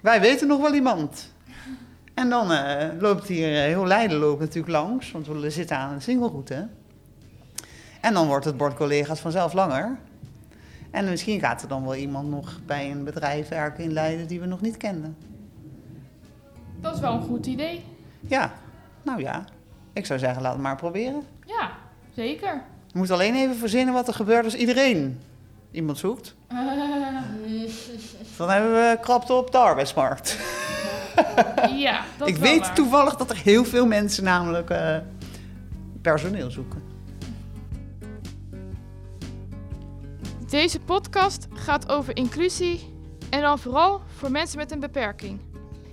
Wij 0.00 0.20
weten 0.20 0.48
nog 0.48 0.60
wel 0.60 0.74
iemand. 0.74 1.32
En 2.14 2.28
dan 2.28 2.52
loopt 2.98 3.28
hier 3.28 3.48
heel 3.48 3.86
Leiden 3.86 4.18
loopt 4.18 4.40
natuurlijk 4.40 4.72
langs, 4.72 5.10
want 5.10 5.26
we 5.26 5.50
zitten 5.50 5.76
aan 5.76 5.92
een 5.92 6.02
singleroute. 6.02 6.68
En 8.00 8.14
dan 8.14 8.26
wordt 8.26 8.44
het 8.44 8.56
bord 8.56 8.74
collega's 8.74 9.20
vanzelf 9.20 9.52
langer. 9.52 9.98
En 10.90 11.04
misschien 11.04 11.40
gaat 11.40 11.62
er 11.62 11.68
dan 11.68 11.82
wel 11.84 11.94
iemand 11.94 12.30
nog 12.30 12.60
bij 12.66 12.90
een 12.90 13.04
bedrijf 13.04 13.48
werken 13.48 13.84
in 13.84 13.92
Leiden 13.92 14.26
die 14.26 14.40
we 14.40 14.46
nog 14.46 14.60
niet 14.60 14.76
kenden. 14.76 15.16
Dat 16.80 16.94
is 16.94 17.00
wel 17.00 17.12
een 17.12 17.22
goed 17.22 17.46
idee. 17.46 17.84
Ja, 18.20 18.52
nou 19.04 19.20
ja. 19.20 19.44
Ik 19.92 20.06
zou 20.06 20.18
zeggen, 20.18 20.42
laat 20.42 20.52
het 20.52 20.62
maar 20.62 20.76
proberen. 20.76 21.22
Ja, 21.46 21.70
zeker. 22.14 22.62
Je 22.86 22.98
moet 22.98 23.10
alleen 23.10 23.34
even 23.34 23.56
verzinnen 23.56 23.94
wat 23.94 24.08
er 24.08 24.14
gebeurt 24.14 24.44
als 24.44 24.54
iedereen 24.54 25.20
iemand 25.70 25.98
zoekt. 25.98 26.34
Dan 28.36 28.50
hebben 28.50 28.72
we 28.72 28.98
krapte 29.00 29.32
op 29.32 29.50
de 29.52 29.58
arbeidsmarkt. 29.58 30.38
ja, 31.86 32.04
dat 32.18 32.28
Ik 32.28 32.36
weet 32.36 32.60
waar. 32.60 32.74
toevallig 32.74 33.16
dat 33.16 33.30
er 33.30 33.36
heel 33.36 33.64
veel 33.64 33.86
mensen 33.86 34.24
namelijk 34.24 34.70
eh, 34.70 34.96
personeel 36.02 36.50
zoeken. 36.50 36.82
Deze 40.48 40.80
podcast 40.80 41.46
gaat 41.52 41.88
over 41.88 42.16
inclusie 42.16 42.92
en 43.30 43.40
dan 43.40 43.58
vooral 43.58 44.00
voor 44.16 44.30
mensen 44.30 44.58
met 44.58 44.72
een 44.72 44.80
beperking. 44.80 45.40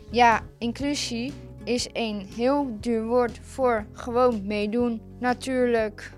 Ja, 0.09 0.41
inclusie 0.57 1.33
is 1.63 1.87
een 1.93 2.27
heel 2.35 2.77
duur 2.79 3.05
woord 3.05 3.39
voor 3.41 3.85
gewoon 3.93 4.47
meedoen, 4.47 5.01
natuurlijk. 5.19 6.11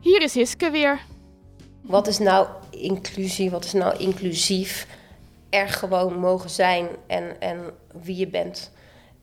Hier 0.00 0.22
is 0.22 0.34
Hiske 0.34 0.70
weer. 0.70 1.00
Wat 1.80 2.06
is 2.06 2.18
nou 2.18 2.48
inclusie? 2.70 3.50
Wat 3.50 3.64
is 3.64 3.72
nou 3.72 3.96
inclusief? 3.96 4.86
Er 5.50 5.68
gewoon 5.68 6.18
mogen 6.18 6.50
zijn 6.50 6.88
en, 7.06 7.40
en 7.40 7.58
wie 8.02 8.16
je 8.16 8.26
bent. 8.26 8.72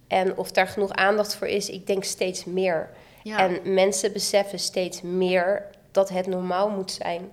En 0.08 0.38
of 0.38 0.51
daar 0.51 0.67
genoeg 0.67 0.91
aandacht 0.91 1.36
voor 1.36 1.47
is, 1.47 1.69
ik 1.69 1.88
denk 1.88 2.03
steeds 2.03 2.45
meer. 2.45 2.89
Ja. 3.23 3.38
En 3.38 3.73
mensen 3.73 4.13
beseffen 4.13 4.60
steeds 4.60 5.01
meer 5.01 5.65
dat 5.91 6.10
het 6.10 6.27
normaal 6.27 6.69
moet 6.69 6.91
zijn. 6.91 7.32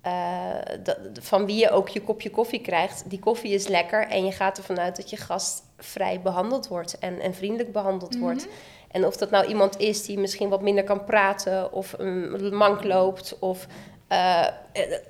Eh, 0.00 0.54
dat, 0.82 0.98
van 1.12 1.46
wie 1.46 1.56
je 1.56 1.70
ook 1.70 1.88
je 1.88 2.02
kopje 2.02 2.30
koffie 2.30 2.60
krijgt. 2.60 3.10
Die 3.10 3.18
koffie 3.18 3.54
is 3.54 3.68
lekker 3.68 4.06
en 4.08 4.24
je 4.24 4.32
gaat 4.32 4.58
ervan 4.58 4.78
uit 4.78 4.96
dat 4.96 5.10
je 5.10 5.16
gast 5.16 5.62
vrij 5.80 6.20
behandeld 6.20 6.68
wordt 6.68 6.98
en, 6.98 7.20
en 7.20 7.34
vriendelijk 7.34 7.72
behandeld 7.72 8.18
wordt. 8.18 8.48
En 8.90 9.06
of 9.06 9.16
dat 9.16 9.30
nou 9.30 9.46
iemand 9.46 9.78
is 9.78 10.04
die 10.04 10.18
misschien 10.18 10.48
wat 10.48 10.62
minder 10.62 10.84
kan 10.84 11.04
praten 11.04 11.72
of 11.72 11.94
een 11.98 12.54
mank 12.56 12.84
loopt 12.84 13.36
of... 13.38 13.66
eh, 14.08 14.46
eh, 14.46 14.52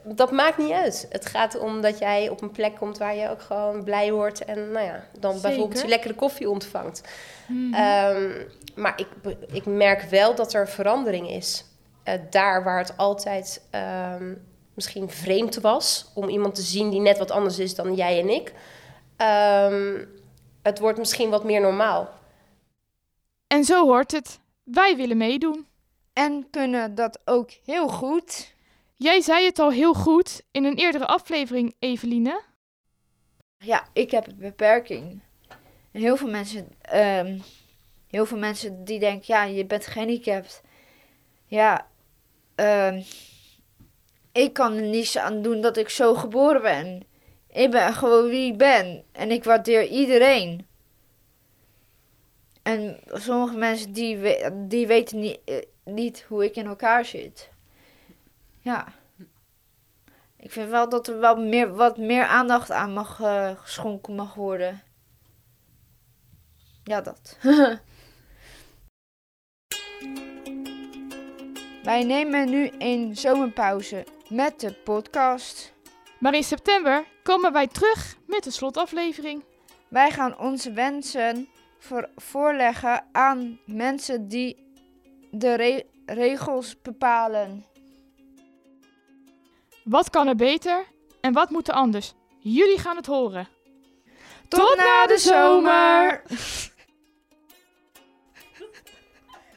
dat 0.05 0.31
maakt 0.31 0.59
niet 0.59 0.73
uit. 0.73 1.07
Het 1.11 1.27
gaat 1.27 1.59
om 1.59 1.81
dat 1.81 1.99
jij 1.99 2.29
op 2.29 2.43
een 2.43 2.51
plek 2.51 2.77
komt 2.77 2.99
waar 2.99 3.17
je 3.17 3.31
ook 3.31 3.43
gewoon 3.43 3.85
blij 3.85 4.13
wordt 4.13 4.45
en 4.45 4.71
nou 4.71 4.87
ja, 4.87 5.05
dan 5.19 5.33
Zeker. 5.33 5.49
bijvoorbeeld 5.49 5.81
je 5.81 5.89
lekkere 5.89 6.15
koffie 6.15 6.51
ontvangt. 6.51 7.03
Ehm, 7.73 8.31
maar 8.75 8.95
ik, 8.97 9.07
ik 9.53 9.67
merk 9.67 10.03
wel 10.03 10.35
dat 10.35 10.53
er 10.53 10.69
verandering 10.69 11.31
is. 11.31 11.65
Eh, 12.03 12.15
daar 12.31 12.65
waar 12.65 12.79
het 12.79 12.97
altijd 12.97 13.63
ehm, 13.71 14.35
misschien 14.75 15.11
vreemd 15.11 15.61
was 15.61 16.11
om 16.15 16.29
iemand 16.29 16.55
te 16.55 16.63
zien 16.63 16.91
die 16.91 17.01
net 17.01 17.19
wat 17.19 17.31
anders 17.31 17.59
is 17.59 17.75
dan 17.75 17.95
jij 17.95 18.21
en 18.21 18.29
ik. 18.29 18.53
Ehm, 19.17 20.05
het 20.63 20.79
wordt 20.79 20.99
misschien 20.99 21.31
wat 21.31 21.45
meer 21.45 21.61
normaal. 21.61 22.11
En 23.47 23.65
zo 23.65 23.85
hoort 23.87 24.13
het. 24.13 24.41
Wij 24.63 24.97
willen 24.97 25.17
meedoen. 25.17 25.67
En 26.13 26.47
kunnen 26.51 26.95
dat 26.95 27.21
ook 27.25 27.51
heel 27.65 27.89
goed. 27.89 28.55
Jij 28.97 29.21
zei 29.21 29.45
het 29.45 29.59
al 29.59 29.71
heel 29.71 29.95
goed 29.95 30.43
in 30.51 30.65
een 30.65 30.77
eerdere 30.77 31.07
aflevering, 31.07 31.75
Eveline. 31.79 32.43
Ja, 33.59 33.89
ik 33.93 34.11
heb 34.11 34.27
een 34.27 34.39
beperking. 34.39 35.23
En 35.93 36.01
heel 36.01 36.17
veel 36.17 36.29
mensen, 36.29 36.69
ehm, 36.81 37.39
heel 38.07 38.27
veel 38.27 38.39
mensen 38.39 38.85
die 38.85 38.99
denken, 38.99 39.35
ja, 39.35 39.45
je 39.45 39.67
bent 39.67 39.87
gehandicapt. 39.87 40.63
Ja, 41.47 41.87
ehm, 42.55 43.03
ik 44.33 44.53
kan 44.53 44.75
er 44.75 44.83
niets 44.83 45.19
aan 45.19 45.43
doen 45.43 45.61
dat 45.61 45.77
ik 45.77 45.89
zo 45.89 46.15
geboren 46.15 46.63
ben. 46.63 47.03
Ik 47.53 47.71
ben 47.71 47.93
gewoon 47.95 48.29
wie 48.29 48.53
ik 48.53 48.59
ben. 48.59 49.05
En 49.13 49.31
ik 49.31 49.45
waardeer 49.45 49.87
iedereen. 49.87 50.67
En 52.63 53.01
sommige 53.13 53.57
mensen 53.57 53.93
die, 53.93 54.17
we- 54.19 54.65
die 54.69 54.87
weten 54.87 55.19
niet, 55.19 55.39
eh, 55.45 55.57
niet 55.85 56.25
hoe 56.29 56.45
ik 56.45 56.57
in 56.57 56.67
elkaar 56.67 57.05
zit. 57.05 57.51
Ja. 58.61 58.87
Ik 60.37 60.51
vind 60.53 60.71
wel 60.71 60.89
dat 60.89 61.09
er 61.09 61.19
wel 61.21 61.37
meer, 61.37 61.75
wat 61.75 61.97
meer 61.99 62.25
aandacht 62.25 62.71
aan 62.71 62.93
mag 62.93 63.21
eh, 63.21 63.51
geschonken 63.57 64.15
mag 64.15 64.35
worden. 64.35 64.83
Ja, 66.85 67.01
dat. 67.01 67.39
Wij 71.83 72.05
nemen 72.05 72.51
nu 72.51 72.71
een 72.79 73.17
zomerpauze 73.17 74.07
met 74.29 74.61
de 74.61 74.73
podcast. 74.73 75.73
Maar 76.21 76.35
in 76.35 76.45
september 76.45 77.05
komen 77.23 77.53
wij 77.53 77.67
terug 77.67 78.17
met 78.27 78.45
de 78.45 78.51
slotaflevering. 78.51 79.45
Wij 79.89 80.11
gaan 80.11 80.39
onze 80.39 80.73
wensen 80.73 81.49
voor, 81.79 82.09
voorleggen 82.17 83.05
aan 83.13 83.61
mensen 83.67 84.29
die 84.29 84.73
de 85.31 85.55
re- 85.55 85.83
regels 86.07 86.81
bepalen. 86.83 87.65
Wat 89.85 90.11
kan 90.11 90.29
er 90.29 90.37
beter 90.37 90.85
en 91.21 91.33
wat 91.33 91.51
moet 91.51 91.69
er 91.69 91.75
anders? 91.75 92.15
Jullie 92.39 92.79
gaan 92.79 92.97
het 92.97 93.07
horen. 93.07 93.49
Tot, 94.49 94.77
na 94.77 95.07
de 95.07 95.19
zomer! 95.19 96.23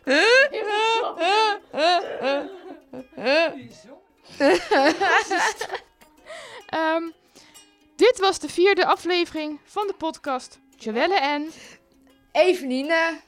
Ehm, 6.73 7.03
dit 7.95 8.19
was 8.19 8.39
de 8.39 8.49
vierde 8.49 8.86
aflevering 8.86 9.59
van 9.63 9.88
de 9.88 9.93
podcast 9.93 10.59
Joelle 10.77 11.19
en... 11.19 11.51
Eveline. 12.31 13.19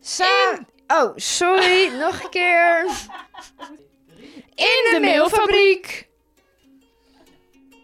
Sa 0.00 0.58
Oh, 0.86 1.12
sorry, 1.16 1.88
nog 2.04 2.22
een 2.22 2.30
keer. 2.30 2.84
In 4.54 4.90
de 4.92 4.98
mailfabriek. 5.00 6.08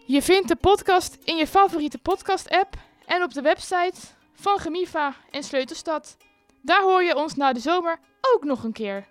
Je 0.05 0.21
vindt 0.21 0.47
de 0.47 0.55
podcast 0.55 1.17
in 1.23 1.37
je 1.37 1.47
favoriete 1.47 1.97
podcast-app 1.97 2.75
en 3.05 3.23
op 3.23 3.33
de 3.33 3.41
website 3.41 3.99
van 4.33 4.59
Gemiva 4.59 5.15
en 5.31 5.43
Sleutelstad. 5.43 6.17
Daar 6.61 6.81
hoor 6.81 7.03
je 7.03 7.15
ons 7.15 7.35
na 7.35 7.53
de 7.53 7.59
zomer 7.59 7.99
ook 8.21 8.43
nog 8.43 8.63
een 8.63 8.73
keer. 8.73 9.07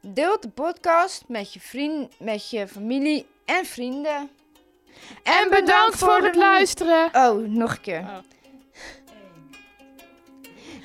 Deel 0.00 0.40
de 0.40 0.48
podcast 0.48 1.24
met 1.28 1.52
je 1.52 1.60
vriend, 1.60 2.20
met 2.20 2.50
je 2.50 2.68
familie 2.68 3.26
en 3.46 3.66
vrienden. 3.66 4.30
En 5.22 5.48
bedankt 5.50 5.98
voor 5.98 6.22
het 6.22 6.34
luisteren. 6.34 7.10
Oh, 7.12 7.48
nog 7.48 7.70
een 7.70 7.80
keer. 7.80 8.00
Oh. 8.00 8.16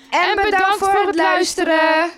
En, 0.10 0.36
bedankt, 0.36 0.78
voor 0.78 1.06
het 1.06 1.16
luisteren. 1.16 2.12